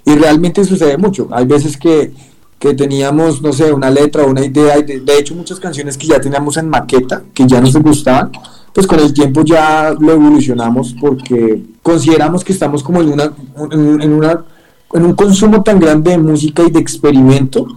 Y 0.04 0.16
realmente 0.16 0.66
sucede 0.66 0.98
mucho. 0.98 1.28
Hay 1.32 1.46
veces 1.46 1.78
que, 1.78 2.12
teníamos, 2.58 3.42
no 3.42 3.54
sé, 3.54 3.72
una 3.72 3.92
letra 3.92 4.24
o 4.24 4.32
una 4.32 4.44
idea, 4.44 4.80
y 4.80 4.84
de, 4.84 5.18
hecho 5.20 5.36
muchas 5.36 5.60
canciones 5.60 5.96
que 5.96 6.08
ya 6.08 6.20
teníamos 6.20 6.58
en 6.58 6.70
maqueta, 6.70 7.22
que 7.36 7.46
ya 7.46 7.62
nos 7.62 7.76
gustaban, 7.76 8.32
pues 8.74 8.88
con 8.88 9.00
el 9.00 9.14
tiempo 9.14 9.44
ya 9.44 9.94
lo 10.00 10.14
evolucionamos 10.14 10.96
porque 11.00 11.62
consideramos 11.84 12.44
que 12.44 12.54
estamos 12.54 12.82
como 12.82 13.02
en 13.02 13.10
una, 13.12 13.32
en, 13.70 14.12
una, 14.12 14.44
en 14.92 15.06
un 15.06 15.14
consumo 15.14 15.62
tan 15.62 15.80
grande 15.80 16.12
de 16.12 16.18
música 16.18 16.64
y 16.64 16.72
de 16.72 16.80
experimento 16.80 17.68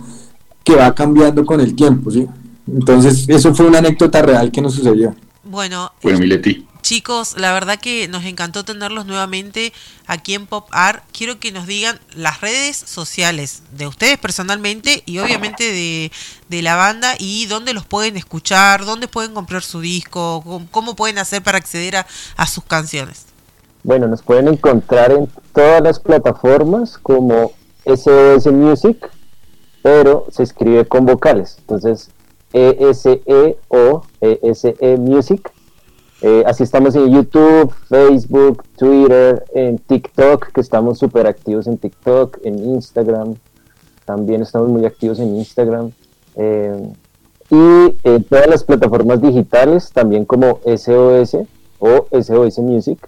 que 0.65 0.77
va 0.77 0.95
cambiando 0.95 1.45
con 1.45 1.61
el 1.61 1.75
tiempo, 1.75 2.11
¿sí? 2.11 2.27
Entonces, 2.67 3.29
eso 3.29 3.55
fue 3.55 3.67
una 3.67 3.79
anécdota 3.79 4.23
real 4.23 4.51
que 4.51 4.63
nos 4.63 4.75
sucedió. 4.75 5.15
Bueno, 5.47 5.93
bueno 6.03 6.19
Mileti. 6.19 6.67
chicos, 6.83 7.37
la 7.39 7.53
verdad 7.53 7.79
que 7.79 8.09
nos 8.09 8.25
encantó 8.25 8.65
tenerlos 8.65 9.07
nuevamente 9.07 9.73
aquí 10.07 10.35
en 10.35 10.47
Pop 10.47 10.69
Art. 10.73 11.05
Quiero 11.13 11.39
que 11.39 11.53
nos 11.53 11.67
digan 11.67 11.99
las 12.15 12.41
redes 12.41 12.77
sociales 12.77 13.63
de 13.73 13.87
ustedes 13.87 14.19
personalmente 14.19 15.03
y 15.07 15.19
obviamente 15.19 15.65
de, 15.65 16.13
de 16.49 16.63
la 16.63 16.75
banda 16.77 17.15
y 17.19 17.47
dónde 17.47 17.75
los 17.75 17.87
pueden 17.87 18.17
escuchar, 18.17 18.85
dónde 18.85 19.09
pueden 19.09 19.35
comprar 19.35 19.63
su 19.63 19.81
disco, 19.81 20.43
cómo 20.71 20.97
pueden 20.97 21.19
hacer 21.19 21.43
para 21.43 21.59
acceder 21.59 21.97
a, 21.97 22.07
a 22.37 22.47
sus 22.47 22.65
canciones. 22.65 23.27
Bueno, 23.85 24.09
nos 24.09 24.23
pueden 24.23 24.49
encontrar 24.49 25.13
en 25.13 25.29
todas 25.55 25.81
las 25.81 26.01
plataformas 26.01 26.99
como 26.99 27.53
SOS 27.85 28.47
Music, 28.47 29.11
pero 29.83 30.27
se 30.33 30.43
escribe 30.43 30.87
con 30.89 31.07
vocales. 31.07 31.57
Entonces, 31.61 32.11
e-S-E-O, 32.53 34.03
E-S-E 34.21 34.97
Music. 34.97 35.53
Eh, 36.23 36.43
así 36.47 36.63
estamos 36.63 36.95
en 36.95 37.13
YouTube, 37.13 37.73
Facebook, 37.89 38.65
Twitter, 38.77 39.45
en 39.55 39.79
TikTok, 39.79 40.53
que 40.53 40.61
estamos 40.61 40.99
súper 40.99 41.27
activos 41.27 41.67
en 41.67 41.79
TikTok, 41.79 42.39
en 42.45 42.59
Instagram. 42.59 43.35
También 44.05 44.43
estamos 44.43 44.69
muy 44.69 44.87
activos 44.87 45.19
en 45.19 45.37
Instagram. 45.37 45.91
Eh, 46.37 46.93
y 47.51 47.97
en 48.03 48.25
todas 48.25 48.47
las 48.47 48.65
plataformas 48.65 49.21
digitales, 49.21 49.93
también 49.93 50.25
como 50.25 50.61
SOS 50.65 51.37
o 51.79 52.07
SOS 52.11 52.59
Music. 52.59 52.99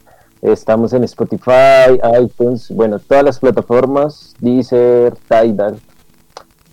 Estamos 0.43 0.93
en 0.93 1.03
Spotify, 1.05 1.99
iTunes, 2.23 2.71
bueno, 2.71 3.01
todas 3.01 3.25
las 3.25 3.39
plataformas, 3.41 4.35
Deezer, 4.39 5.17
Tidal, 5.29 5.81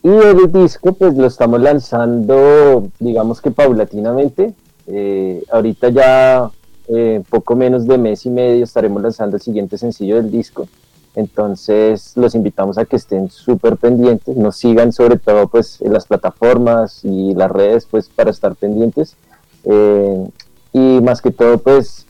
y 0.06 0.08
el 0.08 0.52
disco 0.52 0.94
pues 0.94 1.18
lo 1.18 1.26
estamos 1.26 1.60
lanzando, 1.60 2.90
digamos 3.00 3.42
que 3.42 3.50
paulatinamente. 3.50 4.54
Eh, 4.86 5.44
ahorita 5.52 5.90
ya 5.90 6.52
eh, 6.90 7.24
poco 7.28 7.56
menos 7.56 7.88
de 7.88 7.98
mes 7.98 8.24
y 8.28 8.30
medio 8.30 8.66
estaremos 8.66 9.02
lanzando 9.02 9.38
el 9.38 9.42
siguiente 9.42 9.80
sencillo 9.80 10.18
del 10.18 10.30
disco. 10.30 10.68
Entonces 11.16 12.16
los 12.18 12.36
invitamos 12.36 12.78
a 12.78 12.86
que 12.86 12.98
estén 12.98 13.32
súper 13.32 13.78
pendientes, 13.78 14.38
nos 14.38 14.58
sigan 14.58 14.92
sobre 14.92 15.18
todo 15.18 15.48
pues 15.48 15.82
en 15.82 15.92
las 15.92 16.06
plataformas 16.06 17.04
y 17.04 17.34
las 17.34 17.50
redes 17.50 17.88
pues 17.90 18.08
para 18.08 18.30
estar 18.30 18.54
pendientes. 18.54 19.16
Eh, 19.64 20.28
y 20.72 21.02
más 21.02 21.20
que 21.20 21.32
todo 21.32 21.58
pues 21.58 22.06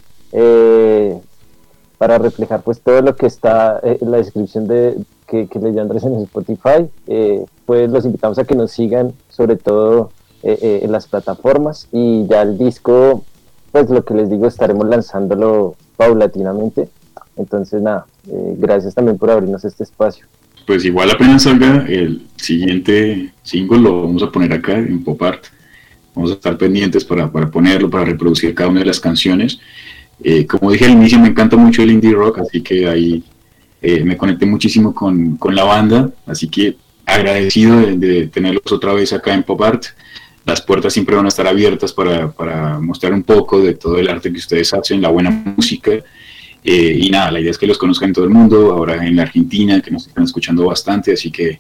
para 1.98 2.18
reflejar 2.18 2.62
pues 2.62 2.82
todo 2.82 3.02
lo 3.02 3.16
que 3.16 3.28
está 3.28 3.80
en 3.82 4.12
la 4.12 4.18
descripción 4.18 4.68
de 4.68 4.98
que, 5.28 5.48
que 5.48 5.60
leyó 5.60 5.82
Andrés 5.82 6.04
en 6.04 6.16
Spotify, 6.16 6.90
pues 7.66 7.90
los 7.90 8.06
invitamos 8.06 8.38
a 8.38 8.46
que 8.46 8.56
nos 8.56 8.72
sigan 8.72 9.14
sobre 9.30 9.56
todo 9.56 10.12
en 10.44 10.92
las 10.92 11.08
plataformas 11.08 11.88
y 11.92 12.28
ya 12.28 12.44
el 12.44 12.60
disco 12.60 13.24
pues 13.76 13.90
lo 13.90 14.06
que 14.06 14.14
les 14.14 14.30
digo, 14.30 14.48
estaremos 14.48 14.88
lanzándolo 14.88 15.76
paulatinamente. 15.98 16.88
Entonces, 17.36 17.82
nada, 17.82 18.06
eh, 18.26 18.56
gracias 18.58 18.96
también 18.96 19.18
por 19.18 19.30
abrirnos 19.30 19.66
este 19.66 19.84
espacio. 19.84 20.26
Pues 20.66 20.86
igual 20.86 21.12
apenas 21.12 21.44
salga 21.44 21.86
el 21.90 22.26
siguiente 22.38 23.34
single, 23.44 23.80
lo 23.80 24.04
vamos 24.04 24.24
a 24.24 24.32
poner 24.32 24.54
acá 24.54 24.78
en 24.78 25.04
Pop 25.04 25.22
Art. 25.22 25.48
Vamos 26.16 26.32
a 26.32 26.36
estar 26.36 26.58
pendientes 26.58 27.04
para, 27.04 27.30
para 27.30 27.52
ponerlo, 27.52 27.90
para 27.90 28.06
reproducir 28.06 28.56
cada 28.56 28.70
una 28.70 28.80
de 28.80 28.86
las 28.86 29.02
canciones. 29.02 29.60
Eh, 30.24 30.48
como 30.48 30.72
dije 30.72 30.86
al 30.86 30.92
inicio, 30.92 31.20
me 31.20 31.28
encanta 31.28 31.58
mucho 31.58 31.84
el 31.84 31.92
indie 31.92 32.14
rock, 32.14 32.40
así 32.40 32.62
que 32.62 32.88
ahí 32.88 33.22
eh, 33.82 34.06
me 34.06 34.16
conecté 34.16 34.46
muchísimo 34.46 34.96
con, 34.96 35.36
con, 35.36 35.54
la 35.54 35.66
banda, 35.66 36.12
así 36.26 36.48
que 36.48 36.78
agradecido 37.06 37.80
de, 37.80 38.28
tenerlos 38.28 38.72
otra 38.72 38.94
vez 38.94 39.14
acá 39.14 39.34
en 39.34 39.44
Pop 39.44 39.62
Art 39.62 39.86
las 40.46 40.62
puertas 40.62 40.94
siempre 40.94 41.16
van 41.16 41.26
a 41.26 41.30
estar 41.30 41.48
abiertas 41.48 41.92
para, 41.92 42.32
para, 42.32 42.80
mostrar 42.80 43.14
un 43.14 43.24
poco 43.24 43.60
de 43.60 43.74
todo 43.74 43.98
el 43.98 44.08
arte 44.08 44.32
que 44.32 44.38
ustedes 44.38 44.74
hacen, 44.74 45.02
la 45.02 45.10
buena 45.10 45.32
música. 45.32 45.92
Eh, 46.64 46.98
y 47.02 47.10
nada, 47.10 47.32
la 47.32 47.40
idea 47.40 47.52
es 47.52 47.58
que 47.58 47.68
los 47.68 47.78
conozcan 47.78 48.14
todo 48.14 48.26
el 48.26 48.32
mundo, 48.32 48.72
ahora 48.72 49.06
en 49.06 49.16
la 49.16 49.24
Argentina, 49.24 49.82
que 49.82 49.92
nos 49.92 50.08
están 50.08 50.24
escuchando 50.24 50.66
bastante, 50.66 51.14
así 51.14 51.32
que 51.32 51.60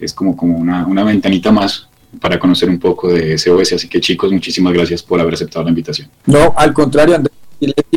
es 0.00 0.12
como, 0.14 0.36
como 0.36 0.56
una, 0.56 0.86
una 0.86 1.02
ventanita 1.02 1.50
más 1.50 1.88
para 2.20 2.38
conocer 2.38 2.70
un 2.70 2.78
poco 2.78 3.12
de 3.12 3.36
SOS. 3.36 3.74
Así 3.74 3.88
que 3.88 4.00
chicos, 4.00 4.32
muchísimas 4.32 4.72
gracias 4.72 5.02
por 5.02 5.20
haber 5.20 5.34
aceptado 5.34 5.64
la 5.64 5.70
invitación. 5.70 6.08
No, 6.26 6.54
al 6.56 6.72
contrario, 6.72 7.16
Andrés, 7.16 7.34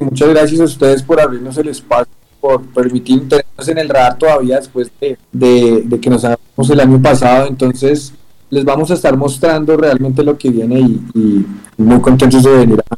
muchas 0.01 0.29
gracias 0.29 0.59
a 0.59 0.63
ustedes 0.65 1.03
por 1.03 1.21
abrirnos 1.21 1.57
el 1.57 1.69
espacio, 1.69 2.13
por 2.41 2.61
permitirnos 2.65 3.29
tenernos 3.29 3.67
en 3.67 3.77
el 3.77 3.87
radar 3.87 4.17
todavía 4.17 4.57
después 4.57 4.91
de, 4.99 5.17
de, 5.31 5.83
de 5.85 5.99
que 5.99 6.09
nos 6.09 6.25
hagamos 6.25 6.69
el 6.69 6.79
año 6.79 7.01
pasado. 7.01 7.47
Entonces, 7.47 8.13
les 8.51 8.65
vamos 8.65 8.91
a 8.91 8.95
estar 8.95 9.15
mostrando 9.15 9.77
realmente 9.77 10.23
lo 10.23 10.37
que 10.37 10.49
viene 10.49 10.81
y, 10.81 11.45
muy 11.77 11.99
contentos 12.01 12.43
de 12.43 12.51
venir 12.51 12.79
a 12.79 12.95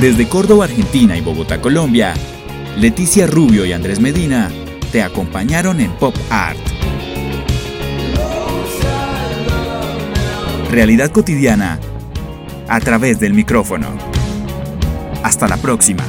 Desde 0.00 0.28
Córdoba, 0.28 0.64
Argentina 0.64 1.16
y 1.16 1.20
Bogotá, 1.20 1.60
Colombia, 1.60 2.14
Leticia 2.78 3.26
Rubio 3.26 3.66
y 3.66 3.72
Andrés 3.72 4.00
Medina 4.00 4.48
te 4.92 5.02
acompañaron 5.02 5.80
en 5.80 5.90
Pop 5.92 6.14
Art. 6.30 6.58
Realidad 10.70 11.10
cotidiana 11.10 11.78
a 12.68 12.80
través 12.80 13.18
del 13.18 13.34
micrófono. 13.34 13.88
Hasta 15.22 15.48
la 15.48 15.56
próxima. 15.56 16.04